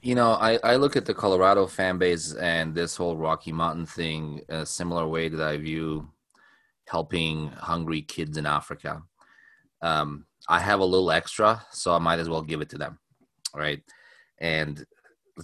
[0.00, 3.86] You know, I, I look at the Colorado fan base and this whole Rocky Mountain
[3.86, 6.08] thing a similar way that I view
[6.96, 9.02] helping hungry kids in Africa.
[9.80, 12.98] um, I have a little extra, so I might as well give it to them,
[13.54, 13.80] right?
[14.38, 14.84] And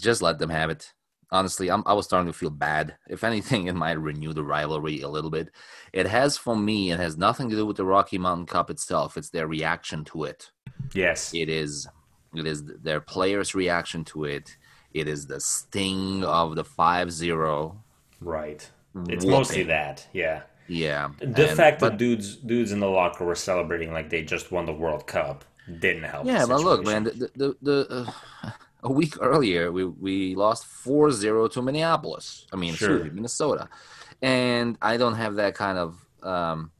[0.01, 0.93] just let them have it.
[1.31, 2.97] Honestly, I'm, I was starting to feel bad.
[3.09, 5.49] If anything, it might renew the rivalry a little bit.
[5.93, 9.17] It has, for me, it has nothing to do with the Rocky Mountain Cup itself.
[9.17, 10.51] It's their reaction to it.
[10.95, 11.87] Yes, It is,
[12.35, 14.57] it is their players' reaction to it.
[14.93, 17.77] It is the sting of the 5-0.
[18.21, 18.71] right.
[19.09, 19.31] It's Whooping.
[19.31, 20.07] mostly that.
[20.13, 20.43] Yeah.
[20.69, 24.23] Yeah, The and- fact but- that dudes dudes in the locker were celebrating like they
[24.23, 25.45] just won the World Cup
[25.81, 26.27] didn't help.
[26.27, 27.87] Yeah, but look, man, the the, the
[28.45, 28.51] uh,
[28.83, 32.47] a week earlier we we lost 4-0 to Minneapolis.
[32.53, 33.03] I mean, Sure.
[33.05, 33.69] me, Minnesota.
[34.23, 36.71] And I don't have that kind of um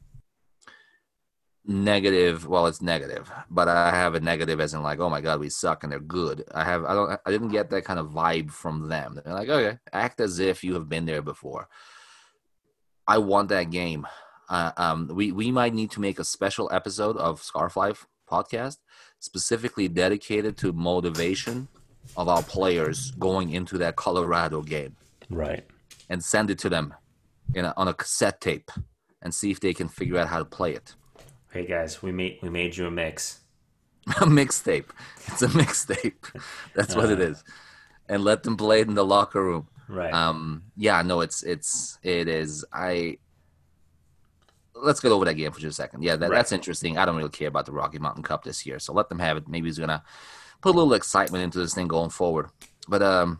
[1.65, 5.39] negative, well, it's negative, but I have a negative as in like, oh my god,
[5.39, 6.43] we suck and they're good.
[6.53, 9.19] I have I don't I didn't get that kind of vibe from them.
[9.23, 11.67] They're like, okay, act as if you have been there before.
[13.09, 14.05] I want that game.
[14.49, 18.77] Uh, um, we we might need to make a special episode of Scarf Life podcast
[19.17, 21.67] specifically dedicated to motivation
[22.15, 24.95] of our players going into that Colorado game
[25.31, 25.65] right.
[26.09, 26.93] and send it to them
[27.55, 28.69] in a, on a cassette tape
[29.23, 30.95] and see if they can figure out how to play it.
[31.51, 33.39] Hey guys, we made we made you a mix.
[34.07, 34.89] a mixtape.
[35.25, 36.41] It's a mixtape.
[36.75, 37.43] That's what it is.
[38.07, 39.67] And let them play it in the locker room.
[39.89, 40.13] Right.
[40.13, 42.63] Um, yeah, no, it's it's it is.
[42.71, 43.17] I
[44.75, 46.03] let's get over that game for just a second.
[46.03, 46.37] Yeah, that, Right.
[46.37, 46.97] that's interesting.
[46.97, 49.35] I don't really care about the Rocky Mountain Cup this year, so let them have
[49.35, 49.47] it.
[49.47, 50.03] Maybe he's gonna
[50.61, 52.49] put a little excitement into this thing going forward.
[52.87, 53.39] But um,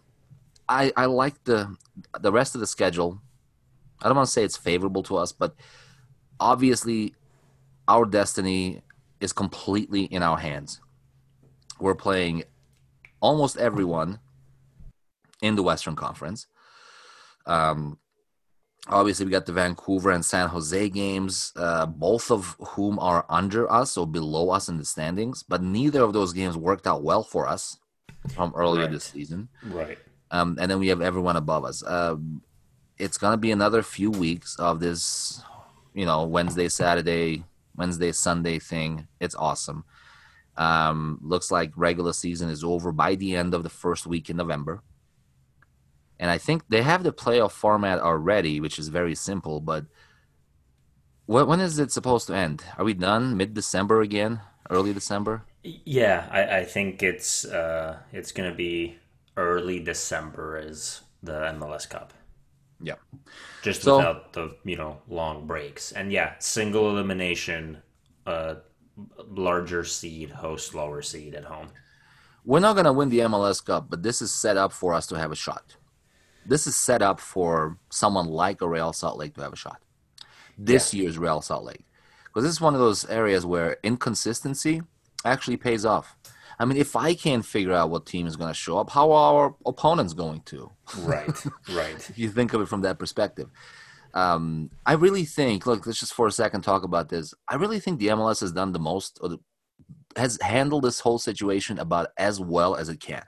[0.68, 1.76] I I like the
[2.20, 3.22] the rest of the schedule.
[4.02, 5.56] I don't want to say it's favorable to us, but
[6.40, 7.14] obviously
[7.88, 8.82] our destiny
[9.20, 10.80] is completely in our hands.
[11.80, 12.44] We're playing
[13.20, 14.20] almost everyone
[15.42, 16.48] in the Western Conference.
[17.46, 17.98] Um,
[18.88, 23.72] obviously, we got the Vancouver and San Jose games, uh, both of whom are under
[23.72, 27.24] us or below us in the standings, but neither of those games worked out well
[27.24, 27.78] for us
[28.36, 28.92] from earlier Right.
[28.92, 29.50] this season.
[29.66, 29.98] right.
[30.32, 31.82] Um, and then we have everyone above us.
[31.88, 32.44] Um,
[33.00, 35.42] it's gonna be another few weeks of this,
[35.94, 39.08] you know, Wednesday, Saturday, Wednesday, Sunday thing.
[39.20, 39.86] It's awesome.
[40.58, 44.36] Um, looks like regular season is over by the end of the first week in
[44.38, 44.84] November.
[46.20, 49.62] And I think they have the playoff format already, which is very simple.
[49.62, 49.86] But
[51.26, 52.64] when, when is it supposed to end?
[52.78, 54.42] Are we done mid December again?
[54.70, 55.44] Early December?
[55.64, 58.98] Yeah, I, I think it's uh it's gonna be
[59.38, 62.14] early December is the MLS Cup.
[62.82, 62.96] Yeah.
[63.62, 65.92] Just So- without the you know long breaks.
[65.92, 67.82] And yeah, single elimination,
[68.28, 68.56] uh
[69.28, 71.70] larger seed host lower seed at home.
[72.46, 75.08] we're not going to win the MLS Cup, but this is set up for us
[75.08, 75.76] to have a shot.
[76.50, 79.82] This is set up for someone like a Real Salt Lake to have a shot.
[80.58, 81.86] This year's Real Salt Lake.
[82.26, 84.82] Because this is one of those areas where inconsistency
[85.24, 86.16] actually pays off.
[86.58, 89.12] I mean, if I can't figure out what team is going to show up, how
[89.12, 90.72] are our opponents going to?
[90.98, 92.10] Right, right.
[92.10, 93.50] if you think of it from that perspective.
[94.16, 97.32] Um, I really think, look, let's just for a second talk about this.
[97.48, 99.38] I really think the MLS has done the most, or the,
[100.16, 103.24] has handled this whole situation about as well as it can.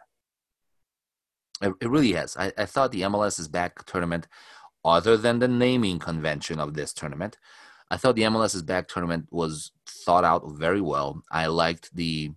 [1.62, 2.36] It, really has.
[2.38, 4.28] I, I thought the MLS is back tournament,
[4.84, 7.38] other than the naming convention of this tournament,
[7.92, 11.22] I thought the MLS's back tournament was thought out very well.
[11.30, 12.32] I liked the,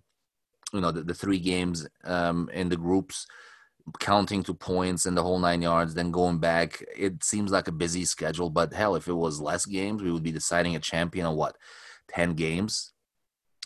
[0.73, 3.25] you know, the, the three games um, in the groups
[3.99, 6.83] counting to points and the whole nine yards, then going back.
[6.95, 10.23] It seems like a busy schedule, but hell, if it was less games, we would
[10.23, 11.55] be deciding a champion on what,
[12.09, 12.93] 10 games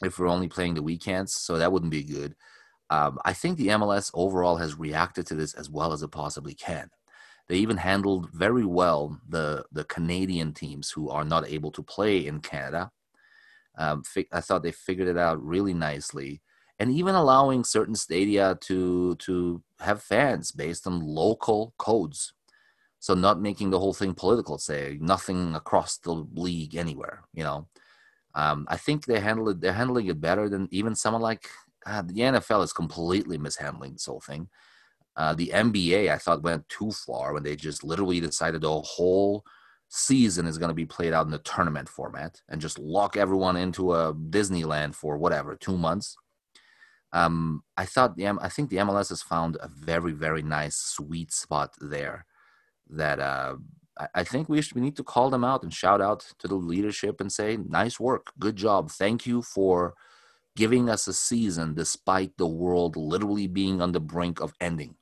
[0.03, 1.33] if we're only playing the weekends.
[1.33, 2.35] So that wouldn't be good.
[2.89, 6.53] Um, I think the MLS overall has reacted to this as well as it possibly
[6.53, 6.89] can.
[7.47, 12.25] They even handled very well the, the Canadian teams who are not able to play
[12.27, 12.91] in Canada.
[13.77, 16.41] Um, fi- I thought they figured it out really nicely
[16.79, 22.33] and even allowing certain stadia to to have fans based on local codes
[22.99, 27.67] so not making the whole thing political say nothing across the league anywhere you know
[28.35, 31.49] um, i think they handle it they're handling it better than even someone like
[31.89, 34.47] uh, the nfl is completely mishandling this whole thing.
[35.15, 39.43] Uh, the nba i thought went too far when they just literally decided the whole
[39.89, 43.57] season is going to be played out in the tournament format and just lock everyone
[43.57, 46.15] into a disneyland for whatever two months.
[47.11, 51.33] Um, I thought the I think the MLS has found a very very nice sweet
[51.33, 52.27] spot there
[52.87, 53.55] that uh,
[53.99, 56.47] I, I think we should, we need to call them out and shout out to
[56.47, 59.95] the leadership and say nice work, good job, thank you for
[60.59, 64.95] giving us a season despite the world literally being on the brink of ending.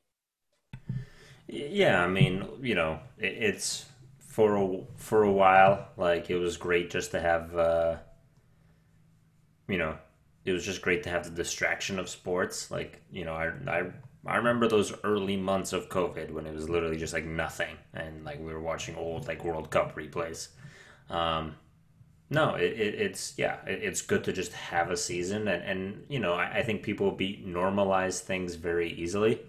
[1.48, 3.86] Yeah, I mean, you know, it's
[4.20, 5.90] for a, for a while.
[5.98, 7.96] Like it was great just to have uh,
[9.68, 9.98] you know,
[10.46, 12.72] it was just great to have the distraction of sports.
[12.72, 13.92] Like, you know, I, I,
[14.26, 17.76] I remember those early months of COVID when it was literally just like nothing.
[17.94, 20.50] And like we were watching old like World Cup replays.
[21.10, 21.56] Um,
[22.30, 25.48] no, it, it, it's, yeah, it, it's good to just have a season.
[25.48, 29.42] And, and you know, I, I think people be normalize things very easily.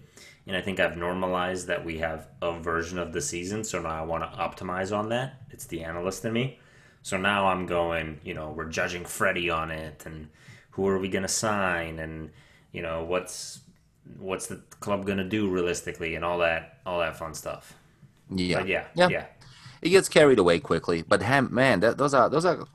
[0.47, 3.63] And I think I've normalized that we have a version of the season.
[3.63, 5.41] So now I want to optimize on that.
[5.51, 6.59] It's the analyst in me.
[7.03, 10.29] So now I'm going, you know, we're judging Freddie on it and
[10.71, 12.31] who are we going to sign and,
[12.71, 13.59] you know, what's
[14.17, 17.75] what's the club going to do realistically and all that all that fun stuff.
[18.33, 18.59] Yeah.
[18.59, 19.09] But yeah, Yeah.
[19.09, 19.25] yeah.
[19.81, 22.65] It gets carried away quickly, but ham, man, that, those are those are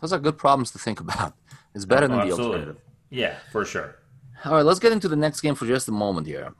[0.00, 1.34] those are good problems to think about.
[1.74, 2.76] It's better than Oh, the alternative.
[3.10, 3.96] Yeah, for sure.
[4.44, 6.52] All right, let's get into the next game for just a moment here.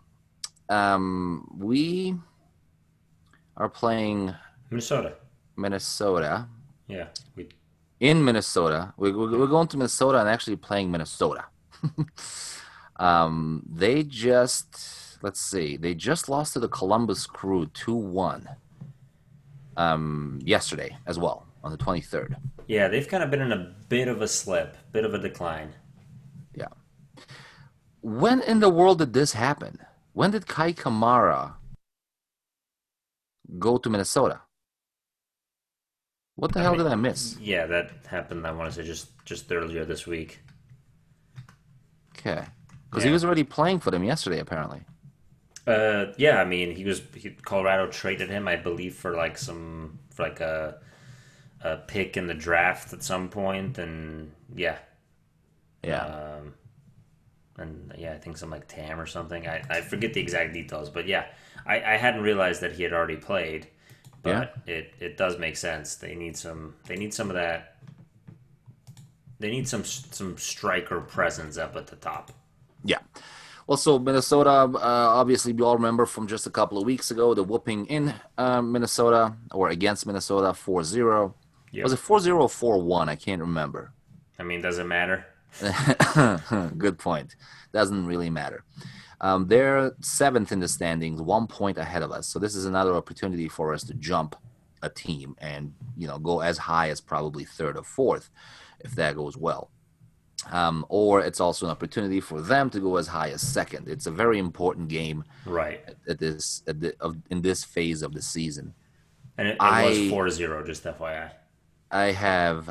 [0.69, 2.15] Um, we
[3.57, 4.35] are playing
[4.71, 5.15] Minnesota.
[5.57, 6.47] Minnesota
[6.87, 7.07] Yeah.
[7.37, 7.49] We
[7.99, 8.95] in Minnesota.
[8.97, 11.45] We, we, we're going to Minnesota and actually playing Minnesota.
[12.97, 18.49] um, they just let's see, they just lost to the Columbus Crew two one.
[19.77, 22.37] Um, yesterday as well on the twenty third.
[22.67, 25.73] Yeah, they've kind of been in a bit of a slip, bit of a decline.
[26.55, 26.67] Yeah.
[28.03, 29.79] When in the world did this happen?
[30.13, 31.55] When did Kei Kamara
[33.59, 34.41] go to Minnesota?
[36.37, 37.37] What the I hell mean- did I miss?
[37.41, 38.47] Yeah, that happened.
[38.47, 40.41] I want to say just just earlier this week.
[42.17, 42.45] Okay.
[42.91, 44.83] Because he was already playing for them yesterday, apparently.
[45.67, 49.99] Uh, yeah, I mean, he was he, Colorado traded him, I believe, for like some
[50.11, 50.79] for like a
[51.63, 54.79] a pick in the draft at some point, and yeah,
[55.85, 56.05] Yeah.
[56.05, 56.55] um,
[57.59, 59.47] and yeah, I think some like TAM or something.
[59.47, 61.27] I, I forget the exact details, but yeah,
[61.67, 63.69] I, I hadn't realized that he had already played,
[64.23, 65.97] but it it does make sense.
[65.97, 67.77] They need some they need some of that.
[69.39, 72.33] They need some some striker presence up at the top.
[72.85, 72.99] Yeah.
[73.71, 77.35] Well, so Minnesota, uh, obviously, we all remember from just a couple of weeks ago
[77.35, 81.37] the whooping in uh, Minnesota or against Minnesota 4 0.
[81.71, 81.85] Yep.
[81.85, 83.09] Was it 4 0 or 4 1?
[83.09, 83.93] I can't remember.
[84.41, 85.25] I mean, does it matter?
[86.79, 87.37] Good point.
[87.73, 88.65] Doesn't really matter.
[89.21, 92.27] Um, they're seventh in the standings, one point ahead of us.
[92.27, 94.35] So this is another opportunity for us to jump
[94.83, 98.31] a team and you know go as high as probably third or fourth,
[98.81, 99.71] if that goes well.
[100.51, 103.89] Um, or it's also an opportunity for them to go as high as second.
[103.89, 105.81] It's a very important game Right.
[106.09, 108.73] at this at the, of, in this phase of the season.
[109.37, 111.31] And it, it I- was 4-0, just FYI.
[111.91, 112.71] I have.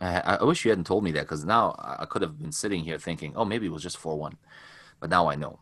[0.00, 2.84] I, I wish you hadn't told me that because now I could have been sitting
[2.84, 4.36] here thinking, oh, maybe it was just 4 1.
[5.00, 5.60] But now I know.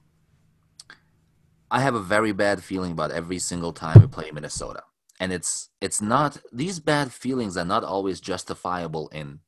[1.71, 4.83] I have a very bad feeling about every single time we play Minnesota.
[5.21, 9.39] And it's it's not these bad feelings are not always justifiable in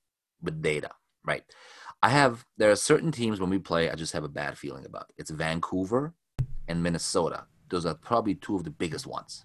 [0.41, 0.91] with data,
[1.27, 1.45] right?
[2.03, 4.87] I have there are certain teams when we play I just have a bad feeling
[4.87, 5.12] about.
[5.18, 6.14] It's Vancouver
[6.68, 7.47] and Minnesota.
[7.68, 9.45] Those are probably two of the biggest ones.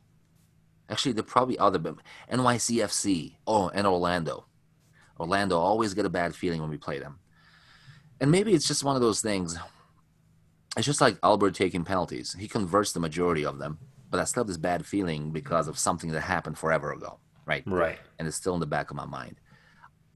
[0.90, 1.96] Actually, there probably other but
[2.32, 3.38] NYCFC.
[3.48, 4.46] Oh, and Orlando.
[5.20, 7.20] Orlando always get a bad feeling when we play them.
[8.20, 9.58] And maybe it's just one of those things.
[10.78, 12.36] It's just like Albert taking penalties.
[12.38, 13.80] He converts the majority of them,
[14.10, 17.64] but I still have this bad feeling because of something that happened forever ago, right?
[17.66, 17.98] Right.
[18.20, 19.38] And it's still in the back of my mind.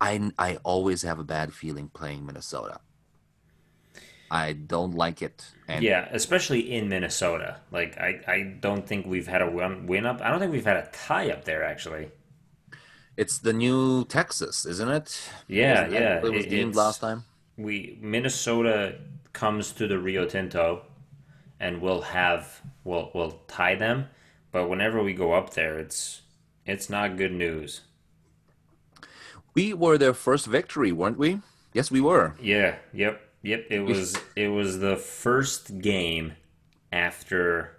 [0.02, 2.80] I I always have a bad feeling playing Minnesota.
[4.32, 5.46] I don't like it.
[5.68, 7.58] And Yeah, especially in Minnesota.
[7.72, 10.20] Like I, I don't think we've had a win, win up.
[10.22, 12.10] I don't think we've had a tie up there actually.
[13.18, 15.30] it's the new Texas, isn't it?
[15.48, 17.24] Yeah, Isn't yeah, what It was it- deemed last time.
[17.58, 18.96] We Minnesota
[19.32, 20.82] comes to the Rio Tinto,
[21.60, 24.08] and we'll have we'll we'll tie them.
[24.52, 26.24] But whenever we go up there, it's
[26.66, 27.82] it's not good news.
[29.56, 31.40] We were their first victory, weren't we?
[31.74, 32.36] Yes, we were.
[32.42, 32.76] Yeah.
[32.94, 33.22] Yep.
[33.44, 33.66] Yep.
[33.70, 36.34] It was it was the first game
[36.92, 37.78] after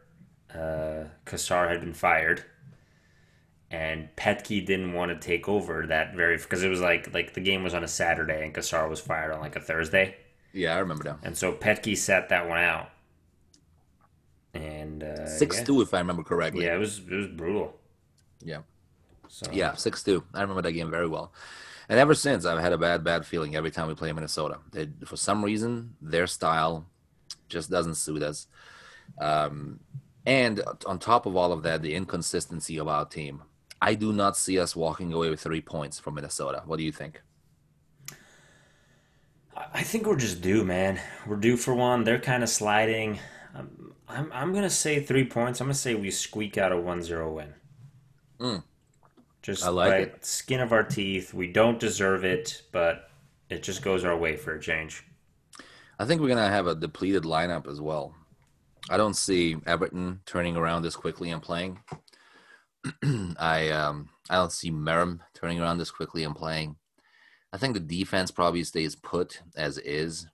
[0.55, 2.45] uh, Cassar had been fired,
[3.71, 7.41] and Petke didn't want to take over that very because it was like like the
[7.41, 10.17] game was on a Saturday and Cassar was fired on like a Thursday,
[10.53, 11.19] Yeah, I remember that.
[11.23, 12.91] and so Petke sat that one out.
[14.55, 15.65] And uh, Six yeah.
[15.65, 16.65] two, if I remember correctly.
[16.65, 17.75] Yeah, it was it was brutal.
[18.43, 18.61] yeah,
[19.29, 20.25] So yeah, six two.
[20.33, 21.33] I remember that game very well.
[21.89, 24.59] And ever since, I've had a bad, bad feeling every time we play Minnesota.
[24.73, 26.87] They, for some reason, their style
[27.49, 28.49] just doesn't suit us.
[29.19, 29.81] Um,
[30.25, 33.43] and on top of all of that, the inconsistency of our team.
[33.81, 36.63] I do not see us walking away with three points from Minnesota.
[36.67, 37.23] What do you think?
[39.73, 41.01] I think we're just due, man.
[41.27, 42.05] We're due for one.
[42.05, 43.19] They're kind of sliding.
[43.55, 45.61] I'm, I'm, I'm going to say three points.
[45.61, 47.55] I'm going to say we squeak out a 1 0 win.
[48.41, 48.63] Mm.
[49.47, 50.25] Just I like by it.
[50.25, 51.33] skin of our teeth.
[51.33, 53.11] We don't deserve it, but
[53.49, 55.05] it just goes our way for a change.
[56.01, 58.13] I think we're gonna have a depleted lineup as well.
[58.91, 61.79] I don't see Everton turning around this quickly and playing.
[63.39, 66.75] I um I don't see Meram turning around this quickly and playing.
[67.53, 70.27] I think the defense probably stays put as is.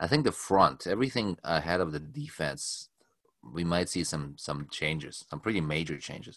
[0.00, 2.88] I think the front, everything ahead of the defense,
[3.54, 6.36] we might see some some changes, some pretty major changes.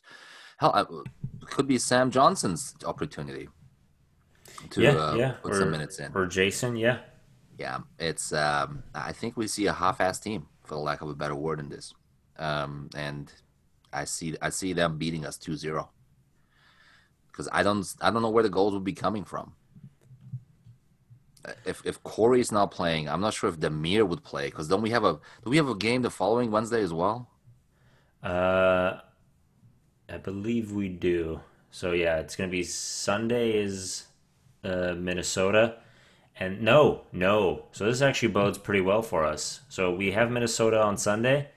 [0.60, 0.86] Hell, uh,
[1.46, 3.48] could be Sam Johnson's opportunity
[4.72, 5.32] to yeah, uh, yeah.
[5.42, 7.00] put or, some minutes in, or Jason, yeah,
[7.58, 7.80] yeah.
[7.98, 11.36] It's um, I think we see a half-ass team, for the lack of a better
[11.36, 11.94] word, in this,
[12.38, 13.32] um, and
[13.94, 15.88] I see I see them beating us 2-0
[17.28, 19.54] because I don't I don't know where the goals will be coming from
[21.66, 24.90] if if Corey's not playing, I'm not sure if Damir would play because don't we
[24.92, 27.30] have a do we have a game the following Wednesday as well?
[28.22, 29.00] Uh,
[30.12, 31.42] I believe we do.
[31.72, 34.06] So yeah, it's gonna be Sunday is
[34.64, 35.78] uh, Minnesota,
[36.40, 37.66] and no, no.
[37.72, 39.62] So this actually bodes pretty well for us.
[39.70, 41.50] So we have Minnesota on Sunday,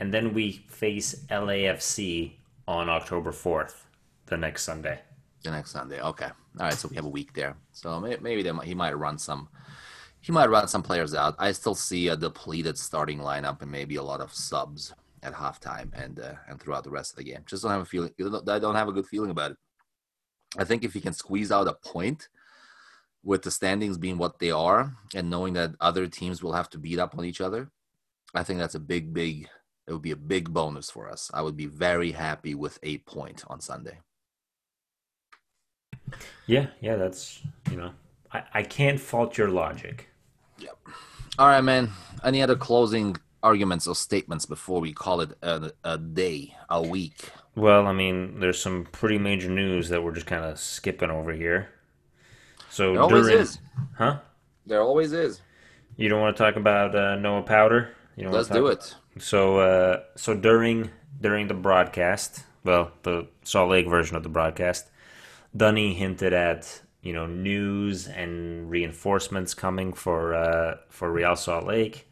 [0.00, 2.32] and then we face LAFC
[2.66, 3.86] on October fourth,
[4.26, 5.00] the next Sunday.
[5.42, 6.30] The next Sunday, okay.
[6.58, 7.56] All right, so we have a week there.
[7.72, 9.48] So maybe might, he might run some.
[10.20, 11.34] He might run some players out.
[11.38, 15.90] I still see a depleted starting lineup and maybe a lot of subs at halftime
[15.94, 17.42] and uh, and throughout the rest of the game.
[17.46, 18.12] Just don't have a feeling.
[18.20, 19.56] I don't have a good feeling about it.
[20.58, 22.28] I think if he can squeeze out a point
[23.24, 26.78] with the standings being what they are and knowing that other teams will have to
[26.78, 27.70] beat up on each other,
[28.34, 29.48] I think that's a big, big.
[29.86, 31.30] It would be a big bonus for us.
[31.32, 33.98] I would be very happy with a point on Sunday.
[36.46, 37.92] Yeah, yeah, that's you know,
[38.32, 40.08] I, I can't fault your logic.
[40.58, 40.76] Yep.
[41.38, 41.90] All right, man.
[42.22, 47.30] Any other closing arguments or statements before we call it a, a day, a week?
[47.54, 51.32] Well, I mean, there's some pretty major news that we're just kind of skipping over
[51.32, 51.68] here.
[52.70, 53.58] So there always during, is,
[53.98, 54.18] huh?
[54.64, 55.42] There always is.
[55.96, 57.90] You don't want to talk about uh, Noah Powder?
[58.16, 58.94] You don't Let's do it.
[59.18, 60.90] So, uh, so during
[61.20, 64.86] during the broadcast, well, the Salt Lake version of the broadcast,
[65.54, 72.08] Dunny hinted at you know news and reinforcements coming for uh, for Real Salt Lake,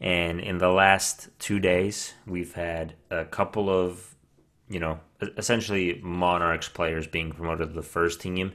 [0.00, 4.14] and in the last two days we've had a couple of
[4.68, 5.00] you know
[5.38, 8.52] essentially Monarchs players being promoted to the first team,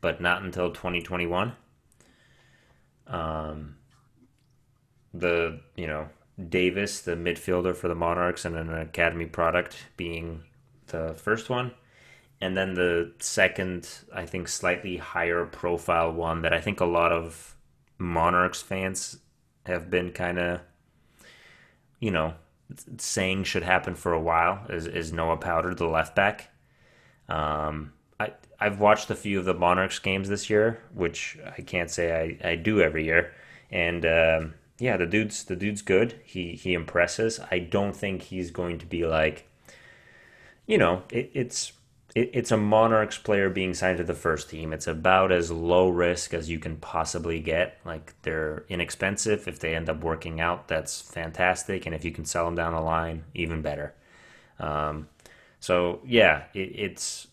[0.00, 1.52] but not until 2021.
[3.06, 3.76] Um,
[5.14, 6.08] the you know
[6.48, 10.42] Davis, the midfielder for the Monarchs, and an academy product being
[10.86, 11.72] the first one
[12.42, 17.12] and then the second, I think, slightly higher profile one that I think a lot
[17.12, 17.54] of
[17.98, 19.18] Monarchs fans
[19.64, 20.60] have been kind of,
[22.02, 22.34] you know,
[22.98, 26.50] saying should happen for a while is, is Noah Powder, the left back.
[27.28, 31.88] Um, I, I've watched a few of the Monarchs games this year, which I can't
[31.88, 33.32] say I, I do every year.
[33.70, 36.20] And um, yeah, the dude's the dude's good.
[36.24, 37.38] He he impresses.
[37.52, 39.48] I don't think he's going to be like,
[40.66, 41.72] you know, it, it's
[42.14, 44.72] it, it's a Monarchs player being signed to the first team.
[44.72, 47.78] It's about as low risk as you can possibly get.
[47.84, 49.48] Like they're inexpensive.
[49.48, 51.86] If they end up working out, that's fantastic.
[51.86, 53.94] And if you can sell them down the line, even better.
[54.58, 55.08] Um,
[55.60, 57.28] so yeah, it, it's.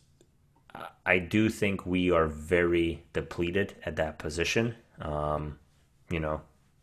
[1.05, 4.75] I do think we are very depleted at that position.
[5.01, 5.57] Um,
[6.09, 6.41] you know,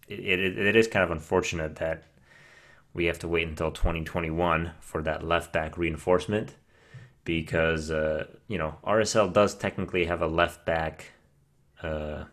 [0.09, 2.03] it, it, it is kind of unfortunate that
[2.93, 6.55] we have to wait until 2021 for that left back reinforcement
[7.27, 11.13] because uh, you know RSL does technically have a left back
[11.83, 12.25] uh,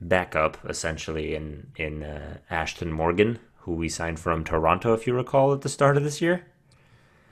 [0.00, 5.52] backup essentially in in uh, Ashtone Morgan, who we signed from Toronto, if you recall,
[5.52, 6.46] at the start of this year.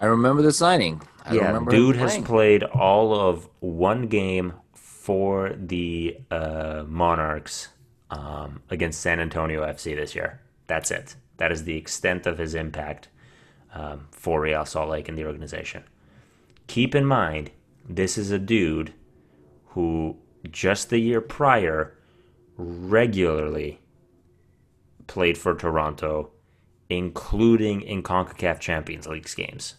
[0.00, 1.02] I remember the signing.
[1.24, 7.68] I yeah, dude has played all of one game for the uh, Monarchs
[8.10, 10.40] um, against San Antonio FC this year.
[10.66, 11.16] That's it.
[11.36, 13.08] That is the extent of his impact
[13.72, 15.84] um, for Real Salt Lake in the organization.
[16.66, 17.50] Keep in mind,
[17.88, 18.92] this is a dude
[19.68, 20.16] who
[20.50, 21.96] just the year prior
[22.56, 23.80] regularly
[25.06, 26.30] played for Toronto,
[26.88, 29.74] including in CONCACAF Champions League games.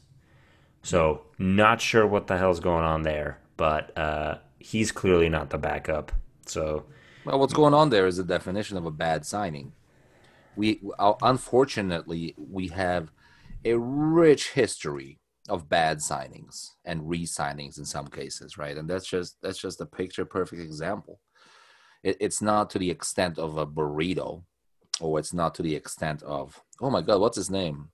[0.83, 5.57] So, not sure what the hell's going on there, but uh, he's clearly not the
[5.57, 6.11] backup.
[6.45, 6.85] So,
[7.23, 9.73] well, what's going on there is the definition of a bad signing.
[10.55, 13.11] We uh, unfortunately we have
[13.65, 18.77] a rich history of bad signings and re-signings in some cases, right?
[18.77, 21.19] And that's just that's just a picture perfect example.
[22.03, 24.43] It, it's not to the extent of a burrito,
[24.99, 27.89] or it's not to the extent of oh my god, what's his name?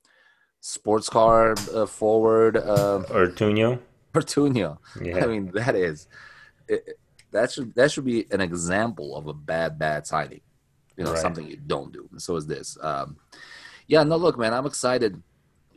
[0.62, 3.80] Sports car uh, forward uh, Ortuño.
[4.14, 4.78] Ortuño.
[5.02, 5.24] Yeah.
[5.24, 6.08] I mean that is.
[6.68, 6.98] It,
[7.32, 10.42] that should that should be an example of a bad bad signing.
[10.96, 11.22] You know, Right.
[11.22, 12.08] something you don't do.
[12.12, 12.78] And so is this.
[12.82, 13.18] Um,
[13.88, 15.22] yeah, no, look, man, I'm excited.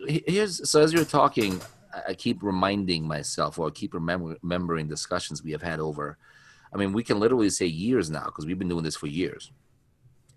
[0.06, 1.60] He- Here's so as you're talking,
[1.94, 6.18] I- I keep reminding myself, or I keep remember, remembering discussions we have had over.
[6.72, 9.50] I mean, we can literally say years now because we've been doing this for years,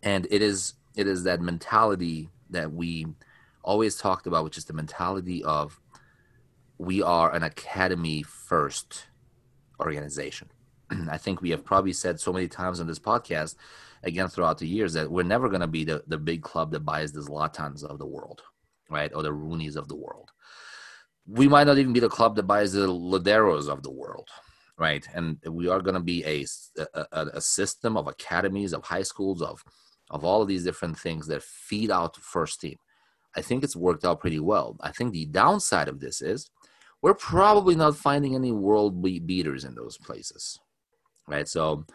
[0.02, 3.08] and it is it is that mentality that we
[3.64, 5.80] always talked about, which is the mentality of
[6.78, 9.06] we are an academy first
[9.80, 10.50] organization.
[11.10, 13.56] I think we have probably said so many times on this podcast,
[14.04, 16.82] again throughout the years, that we're never going to be the, the big club that
[16.82, 18.42] buys the Zlatans of the world,
[18.94, 20.30] right, or the Roonies of the world.
[21.28, 24.28] We might not even be the club that buys the Lodeiros of the world,
[24.78, 25.06] right?
[25.14, 26.46] And we are going to be a,
[26.94, 29.64] a, a- system of academies, of high schools, of
[30.10, 32.76] of all of these different things that feed out first team.
[33.36, 34.78] I think it's worked out pretty well.
[34.82, 36.50] I think the downside of this is
[37.02, 40.60] we're probably not finding any world be- beaters in those places,
[41.28, 41.48] right?
[41.48, 41.86] So,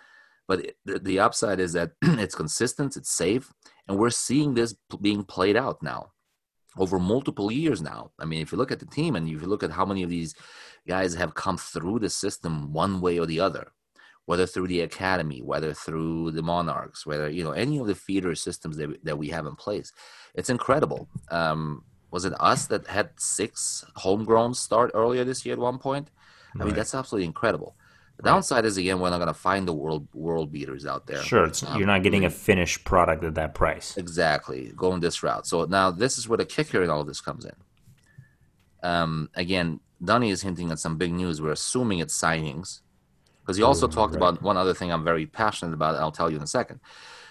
[0.49, 3.53] but the, upside is that it's consistent, it's safe,
[3.87, 6.11] and we're seeing this being played out now
[6.77, 8.11] over multiple years now.
[8.19, 10.03] I mean, if you look at the team and if you look at how many
[10.03, 10.35] of these
[10.87, 13.73] guys have come through the system one way or the other,
[14.27, 18.35] whether through the academy, whether through the Monarchs, whether you know any of the feeder
[18.35, 19.91] systems that, that we have in place,
[20.35, 21.09] it's incredible.
[21.31, 26.11] Um, was it us that had six homegrown start earlier this year at one point?
[26.61, 27.77] I mean, that's absolutely incredible.
[28.19, 31.23] The downside is again we're not going to find the world world beaters out there.
[31.23, 33.97] Sure, it's, Um, you're not getting a finished product at that price.
[33.97, 35.47] Exactly, going this route.
[35.47, 37.55] So now this is where the kicker in all of this comes in.
[38.83, 41.41] Um, again, Dunny is hinting at some big news.
[41.41, 42.81] We're assuming it's signings
[43.41, 45.95] because he also talked about one other thing I'm very passionate about.
[45.97, 46.81] I'll tell you in a second.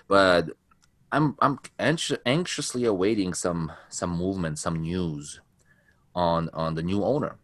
[0.07, 0.51] But
[1.11, 5.41] I'm I'm anx- anxiously awaiting some some movement, some news
[6.15, 7.35] on on the new owner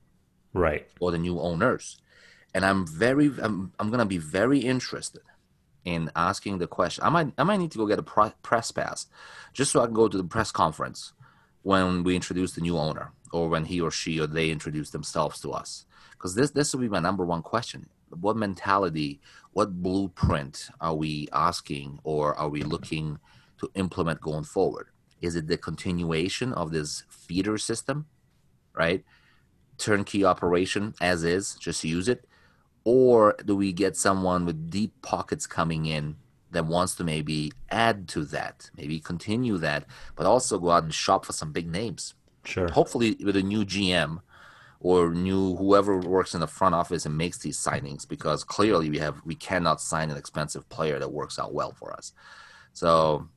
[0.53, 0.87] Right.
[1.01, 1.99] or the new owners.
[2.53, 5.21] And I'm very I'm, I'm gonna be very interested
[5.85, 7.03] in asking the question.
[7.03, 9.07] I might I might need to go get a press pass
[9.53, 11.13] just so I can go to the press conference
[11.63, 15.41] when we introduce the new owner or when he or she or they introduce themselves
[15.41, 15.85] to us.
[16.11, 17.89] Because this this will be my number one question.
[18.09, 19.19] What mentality,
[19.53, 23.19] what blueprint are we asking or are we looking
[23.59, 24.87] to implement going forward?
[25.21, 28.07] Is it the continuation of this feeder system,
[28.75, 29.03] right?
[29.77, 32.25] turnkey operation as is, just use it?
[32.85, 36.17] Or do we get someone with deep pockets coming in
[36.51, 40.93] that wants to maybe add to that, maybe continue that, but also go out and
[40.93, 42.13] shop for some big names?
[42.43, 42.69] Sure.
[42.71, 44.19] Hopefully, with a new GM
[44.79, 48.99] or new whoever works in the front office and makes these signings, because clearly we
[48.99, 52.11] have we cannot sign an expensive player that works out well for us.
[52.73, 53.29] So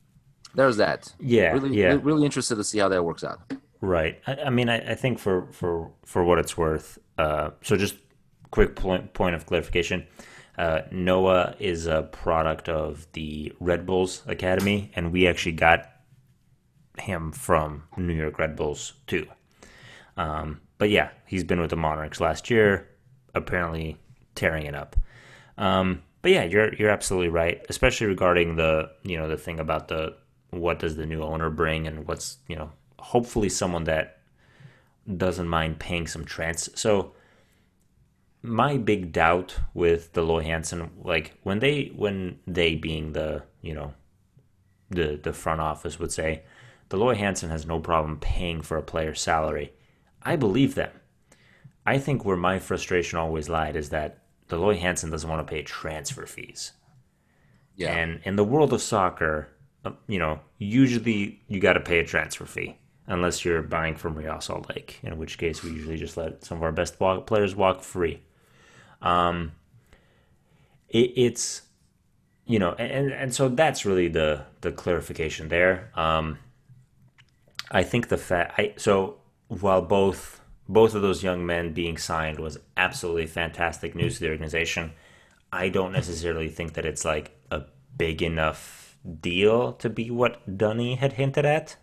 [0.55, 1.13] there's that.
[1.19, 1.97] Yeah, really, yeah.
[2.01, 3.39] really interested to see how that works out.
[3.79, 4.19] Right.
[4.27, 6.99] I, I mean, I, I think for for for what it's worth.
[7.17, 7.95] Uh, so just
[8.51, 10.05] quick point point of clarification.
[10.57, 15.87] Uh, Noah is a product of the Red Bulls Academy, and we actually got
[16.99, 19.27] him from New York Red Bulls too.
[20.17, 22.89] Um, but yeah, he's been with the Monarchs last year,
[23.35, 23.97] apparently
[24.33, 24.95] tearing it up.
[25.57, 29.87] Um, but yeah, you're you're absolutely right, especially regarding the you know the thing about
[29.87, 30.15] the
[30.49, 34.17] what does the new owner bring and what's you know hopefully someone that
[35.15, 36.69] doesn't mind paying some trans.
[36.79, 37.13] So
[38.47, 43.73] my big doubt with Dell Loy Hansen, like when they when they being the you
[43.73, 43.93] know
[44.89, 46.43] the the front office would say,
[46.89, 49.73] Dell Loy Hansen has no problem paying for a player's salary.
[50.21, 50.91] I believe them.
[51.85, 55.51] I think where my frustration always lied is that Dell Loy Hansen doesn't want to
[55.51, 56.73] pay transfer fees.
[57.75, 57.95] Yeah.
[57.95, 59.49] And in the world of soccer,
[59.85, 62.77] uh, you know, usually you got to pay a transfer fee
[63.07, 66.57] unless you're buying from Real Salt Lake, in which case we usually just let some
[66.57, 68.21] of our best players walk free.
[69.01, 69.53] Um,
[70.89, 71.63] it, it's
[72.45, 75.91] you know, and and so that's really the the clarification there.
[75.95, 76.39] Um,
[77.69, 79.17] I think the fact I so
[79.47, 84.29] while both both of those young men being signed was absolutely fantastic news to the
[84.29, 84.93] organization.
[85.51, 87.63] I don't necessarily think that it's like a
[87.97, 91.77] big enough deal to be what Dunny had hinted at.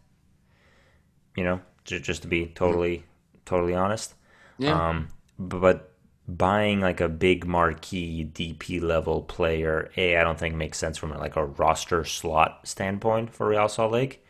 [1.37, 3.05] You know, just, just to be totally
[3.45, 4.15] totally honest.
[4.59, 4.89] Yeah.
[4.89, 5.09] Um,
[5.39, 5.94] but
[6.27, 11.11] buying like a big marquee DP level player, a I don't think makes sense from
[11.11, 14.25] like a roster slot standpoint for Real Salt Lake,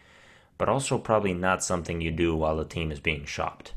[0.59, 3.75] but also probably not something you do while the team is being shopped.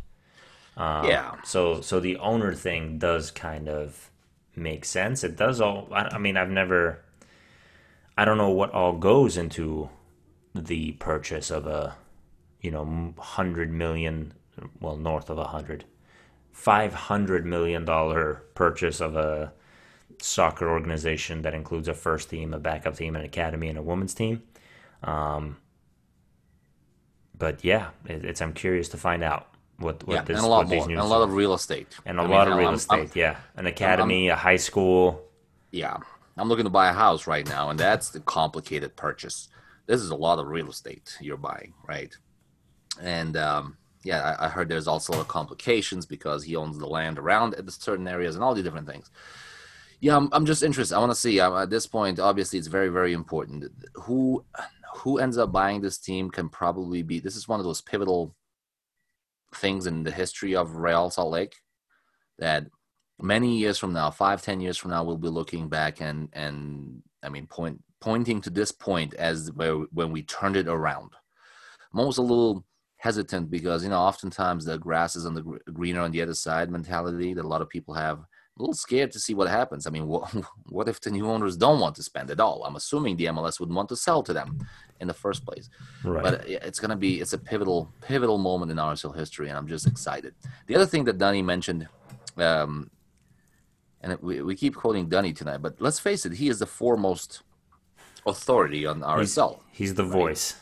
[0.76, 1.35] Um, yeah.
[1.44, 4.11] So so the owner thing does kind of
[4.56, 5.23] make sense.
[5.23, 5.88] It does all.
[5.91, 7.03] I, I mean, I've never.
[8.18, 9.89] I don't know what all goes into
[10.56, 11.95] the purchase of a,
[12.61, 14.34] you know, hundred million,
[14.80, 15.85] well, north of a hundred,
[16.58, 19.54] five hundred million dollar purchase of a
[20.20, 24.16] soccer organization that includes a first team, a backup team, an academy, and a women's
[24.16, 24.42] team.
[25.04, 25.58] Um,
[27.38, 29.48] but yeah, it, it's I'm curious to find out
[29.78, 31.34] what what Yeah, this and a lot what these more, news and a lot of
[31.34, 32.98] real estate, and a I mean, lot of real I'm- estate.
[32.98, 35.22] I'm- yeah, an academy, a high school.
[35.72, 35.98] yeah,
[36.38, 39.50] I'm looking to buy a house right now, and that's the complicated purchase.
[39.86, 42.14] This is a lot of real estate you're buying, right?
[43.00, 46.78] And um, yeah, I, I heard there's also a lot of complications because he owns
[46.78, 49.10] the land around certain areas and all these different things.
[49.99, 50.95] Yeah, I'm, I'm just interested.
[50.95, 51.40] I want to see.
[51.40, 53.65] Um, at this point, obviously, it's very, very important.
[53.94, 54.45] Who
[54.98, 57.19] who ends up buying this team can probably be.
[57.19, 58.36] This is one of those pivotal
[59.56, 61.56] things in the history of Real Salt Lake
[62.38, 62.68] that
[63.19, 67.02] many years from now, five, ten years from now, we'll be looking back and and
[67.24, 71.11] I mean point pointing to this point as where when we turned it around.
[71.91, 72.64] I'm almost a little
[72.98, 76.34] hesitant because you know oftentimes the grass is on the gr- greener on the other
[76.34, 78.19] side mentality that a lot of people have.
[78.19, 79.86] A little scared to see what happens.
[79.86, 80.34] I mean, what
[80.69, 82.64] what if the new owners don't want to spend at all?
[82.65, 84.57] I'm assuming the MLS would want to sell to them
[84.99, 85.69] in the first place
[86.03, 86.24] Right.
[86.24, 89.68] but it's going to be it's a pivotal pivotal moment in RSL history and i'm
[89.68, 90.34] just excited
[90.65, 91.88] the other thing that dunny mentioned
[92.38, 92.90] um,
[94.02, 97.44] and we, we keep quoting dunny tonight but let's face it he is the foremost
[98.26, 100.56] authority on he's, rsl he's the voice.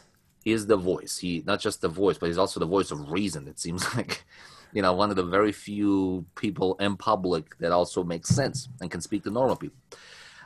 [0.45, 3.11] He is the voice he not just the voice but he's also the voice of
[3.11, 4.23] reason it seems like
[4.71, 8.89] you know one of the very few people in public that also makes sense and
[8.89, 9.77] can speak to normal people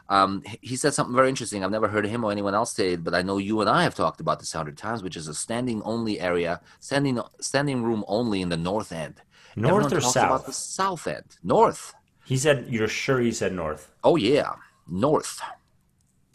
[0.09, 1.63] um, he- said something very interesting.
[1.63, 3.83] I've never heard him or anyone else say it, but I know you and I
[3.83, 7.83] have talked about this a hundred times, which is a standing only area, standing standing
[7.83, 9.21] room only in the north end.
[9.55, 10.25] North Everyone or south?
[10.25, 11.93] About the south end, north.
[12.25, 14.53] He said, "You're sure he said north." Oh yeah,
[14.87, 15.39] north.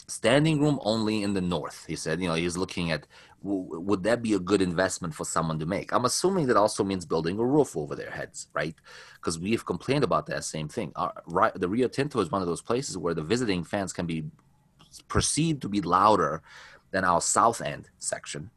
[0.06, 1.84] Standing room only in the north.
[1.88, 3.06] He said, you know, he's looking at
[3.44, 5.92] w- would that be a good investment for someone to make?
[5.92, 8.74] I'm assuming that also means building a roof over their heads, right?
[9.16, 10.92] Because we've complained about that same thing.
[10.96, 14.06] Our, right, the Rio Tinto is one of those places where the visiting fans can
[14.06, 14.24] be
[15.08, 16.42] perceived to be louder
[16.90, 18.50] than our south end section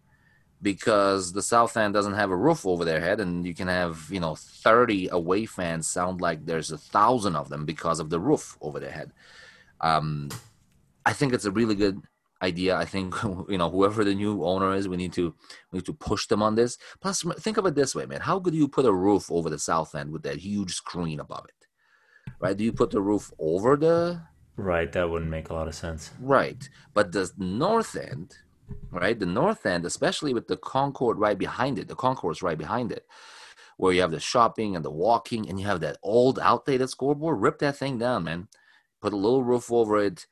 [0.61, 4.07] because the south end doesn't have a roof over their head and you can have
[4.09, 8.19] you know 30 away fans sound like there's a thousand of them because of the
[8.19, 9.11] roof over their head
[9.81, 10.29] um,
[11.05, 12.01] i think it's a really good
[12.41, 13.15] idea i think
[13.49, 15.33] you know whoever the new owner is we need to
[15.71, 18.39] we need to push them on this plus think of it this way man how
[18.39, 21.67] could you put a roof over the south end with that huge screen above it
[22.39, 24.21] right do you put the roof over the
[24.57, 24.91] Right.
[24.91, 26.11] That wouldn't make a lot of sense.
[26.19, 26.67] Right.
[26.93, 28.35] But the north end,
[28.91, 29.17] right?
[29.17, 33.05] The north end, especially with the Concord right behind it, the concourse right behind it,
[33.77, 37.39] where you have the shopping and the walking and you have that old outdated scoreboard,
[37.39, 38.47] rip that thing down, man.
[38.99, 40.25] Put a little roof over it.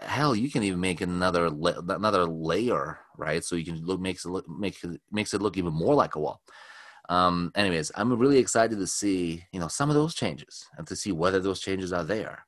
[0.00, 3.42] Hell, you can even make another la- another layer, right?
[3.44, 4.80] So you can look makes it look make
[5.10, 6.40] makes it look even more like a wall.
[7.08, 10.94] Um, anyways, I'm really excited to see, you know, some of those changes and to
[10.94, 12.44] see whether those changes are there.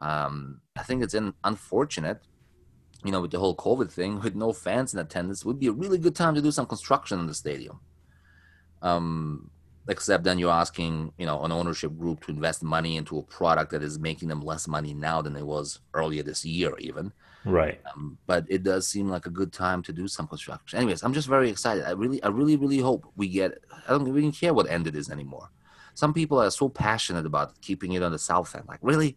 [0.00, 2.20] Um, I think it's in, unfortunate,
[3.04, 5.72] you know, with the whole COVID thing, with no fans in attendance, would be a
[5.72, 7.80] really good time to do some construction in the stadium.
[8.80, 9.50] Um,
[9.88, 13.72] except then you're asking, you know, an ownership group to invest money into a product
[13.72, 17.12] that is making them less money now than it was earlier this year, even.
[17.44, 17.80] Right.
[17.92, 20.78] Um, but it does seem like a good time to do some construction.
[20.78, 21.84] Anyways, I'm just very excited.
[21.84, 23.58] I really, I really, really hope we get.
[23.88, 25.48] I don't even care what end it is anymore.
[25.94, 28.66] Some people are so passionate about keeping it on the south end.
[28.68, 29.16] Like, really?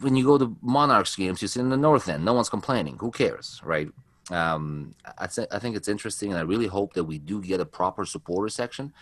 [0.00, 2.24] When you go to Monarchs games, you sit in the north end.
[2.24, 2.96] No one's complaining.
[3.00, 3.88] Who cares, right?
[4.32, 7.60] Um, I, th- I think it's interesting, and I really hope that we do get
[7.60, 8.92] a proper supporter section.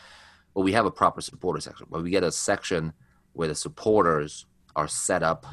[0.54, 2.92] Well, we have a proper supporter section, but we get a section
[3.32, 5.46] where the supporters are set up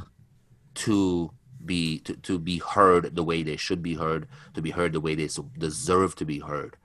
[0.73, 1.31] to
[1.65, 5.01] be to, to be heard the way they should be heard, to be heard the
[5.01, 6.77] way they so deserve to be heard.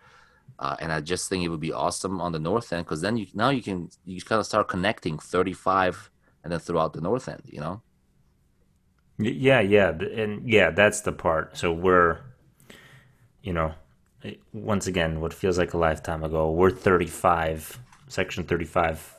[0.58, 3.16] Uh, and I just think it would be awesome on the north end because then
[3.16, 6.10] you now you can you kind of start connecting 35
[6.44, 7.82] and then throughout the north end, you know.
[9.18, 11.56] Yeah, yeah, and yeah, that's the part.
[11.56, 12.18] So we're,
[13.42, 13.74] you know,
[14.52, 19.14] once again, what feels like a lifetime ago, we're 35, section 35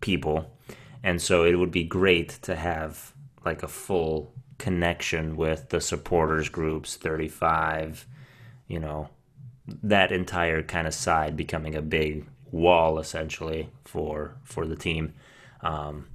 [0.00, 0.50] people.
[1.02, 3.12] And so it would be great to have
[3.44, 8.06] like a full connection with the supporters groups, 35,
[8.66, 9.08] you know,
[9.82, 15.12] that entire kind of side becoming a big wall essentially for for the team.
[15.60, 16.08] Um,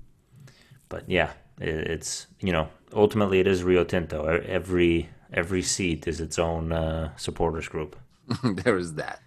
[0.90, 4.26] but yeah, it, it's you know ultimately it is Rio Tinto.
[4.26, 7.96] Every every seat is its own uh, supporters group.
[8.44, 9.22] there is that.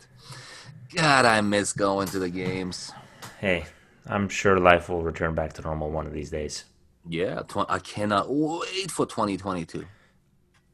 [0.95, 2.93] God, I miss going to the games.
[3.41, 3.67] Hey,
[4.07, 6.65] I'm sure life will return back to normal one of these days.
[7.09, 9.85] Yeah, tw- I cannot wait for 2022.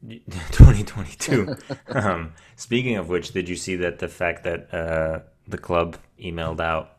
[0.09, 1.55] 2022.
[1.87, 6.59] um, speaking of which, did you see that the fact that uh, the club emailed
[6.59, 6.97] out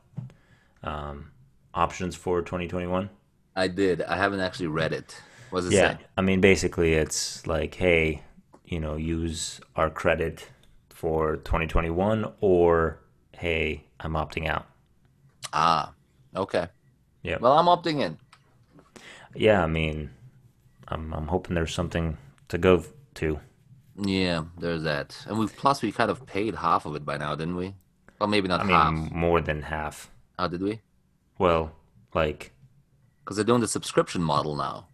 [0.83, 1.31] um,
[1.73, 3.11] options for 2021?
[3.57, 4.03] I did.
[4.03, 5.21] I haven't actually read it.
[5.55, 5.99] What does it Yeah, say?
[6.17, 8.23] I mean, basically, it's like, hey,
[8.65, 10.49] you know, use our credit
[10.91, 13.01] for 2021, or
[13.33, 14.67] hey, I'm opting out.
[15.53, 15.95] Ah,
[16.37, 16.69] okay.
[17.23, 17.39] Yeah.
[17.39, 18.19] Well, I'm opting in.
[19.35, 20.11] Yeah, I mean,
[20.89, 22.19] I'm I'm hoping there's something
[22.49, 22.85] to go
[23.17, 23.41] to.
[23.97, 25.25] Yeah, there's that.
[25.27, 27.75] And we plus we kind of paid half of it by now, didn't we?
[28.19, 30.11] Well, maybe not I mean, more than half.
[30.39, 30.81] How did we?
[31.39, 31.73] Well,
[32.13, 32.53] like,
[33.25, 34.89] Because they're doing the subscription model now.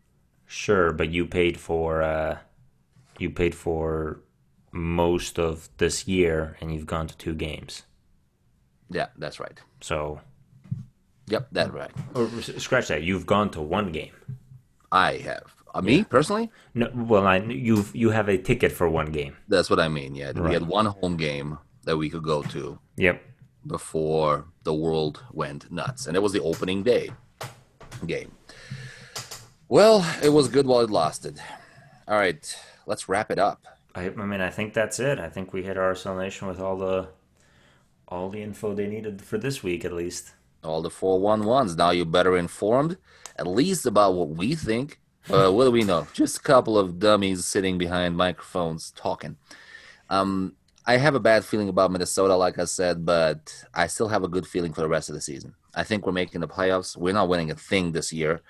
[0.51, 2.39] Sure, but you paid for uh,
[3.19, 4.21] you paid for
[4.73, 7.83] most of this year, and you've gone to two games.
[8.91, 9.59] Yeah, that's right.
[9.81, 10.21] So,
[11.29, 11.91] Yep, that's right.
[12.15, 13.03] or scratch that.
[13.05, 14.13] You've gone to one game.
[14.91, 15.55] I have.
[15.73, 19.37] Uh, me personally, No, well, I you you have a ticket for one game.
[19.47, 20.17] that's what I mean.
[20.17, 23.23] Yeah, we had one home game that we could go to Yep.
[23.67, 27.11] before the world went nuts, and it was the opening day
[28.07, 28.33] game.
[29.71, 31.41] Well, it was good while it lasted.
[32.09, 33.69] All right, let's wrap it up.
[33.95, 35.21] I, I mean, I think that's it.
[35.21, 37.07] I think we hit RSL Nation with all the
[38.09, 40.33] all the info they needed for this week, at least.
[40.65, 41.77] All the 411s.
[41.77, 42.97] Now you're better informed,
[43.37, 44.99] at least about what we think.
[45.31, 46.09] Uh, what do we know?
[46.15, 49.37] Just a couple of dummies sitting behind microphones talking.
[50.09, 54.25] Um, I have a bad feeling about Minnesota, like I said, but I still have
[54.25, 55.55] a good feeling for the rest of the season.
[55.77, 56.97] I think we're making the playoffs.
[56.97, 58.43] We're not winning a thing this year.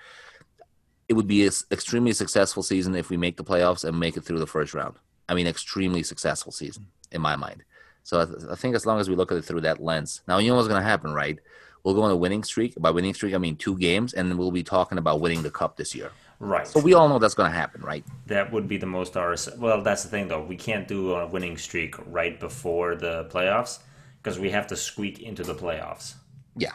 [1.11, 4.21] It would be an extremely successful season if we make the playoffs and make it
[4.23, 4.95] through the first round.
[5.27, 7.65] I mean, extremely successful season in my mind.
[8.03, 10.21] So I, th- I think as long as we look at it through that lens.
[10.25, 11.37] Now, you know what's going to happen, right?
[11.83, 12.75] We'll go on a winning streak.
[12.79, 15.51] By winning streak, I mean two games, and then we'll be talking about winning the
[15.51, 16.11] cup this year.
[16.39, 16.65] Right.
[16.65, 18.05] So we all know that's going to happen, right?
[18.27, 19.57] that would be the most RSL.
[19.57, 20.41] Well, that's the thing, though.
[20.41, 23.79] We can't do a winning streak right before the playoffs
[24.23, 26.13] because we have to squeak into the playoffs.
[26.55, 26.71] Yeah,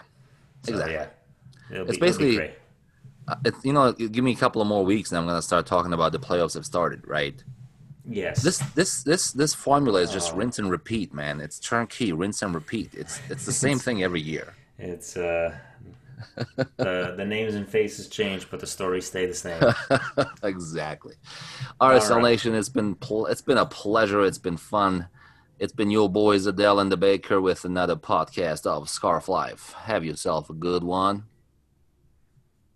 [0.63, 0.93] So, exactly.
[0.95, 1.07] yeah.
[1.73, 2.51] It'll It's be, basically-
[3.65, 5.93] you know, give me a couple of more weeks, and I'm going to start talking
[5.93, 7.43] about the playoffs have started, right?
[8.09, 8.43] Yes.
[8.43, 11.41] This this this this formula is just rinse and repeat, man.
[11.41, 12.95] It's turnkey, rinse and repeat.
[12.95, 14.55] It's it's the same thing every year.
[14.79, 15.57] It's uh,
[16.77, 19.61] the the names and faces change, but the stories stay the same.
[20.43, 21.15] exactly.
[21.81, 22.23] RSL right.
[22.23, 24.25] Nation, it's been pl- it's been a pleasure.
[24.25, 25.09] It's been fun.
[25.59, 29.73] It's been your boys Adele and the Baker with another podcast of Scarf Life.
[29.73, 31.25] Have yourself a good one.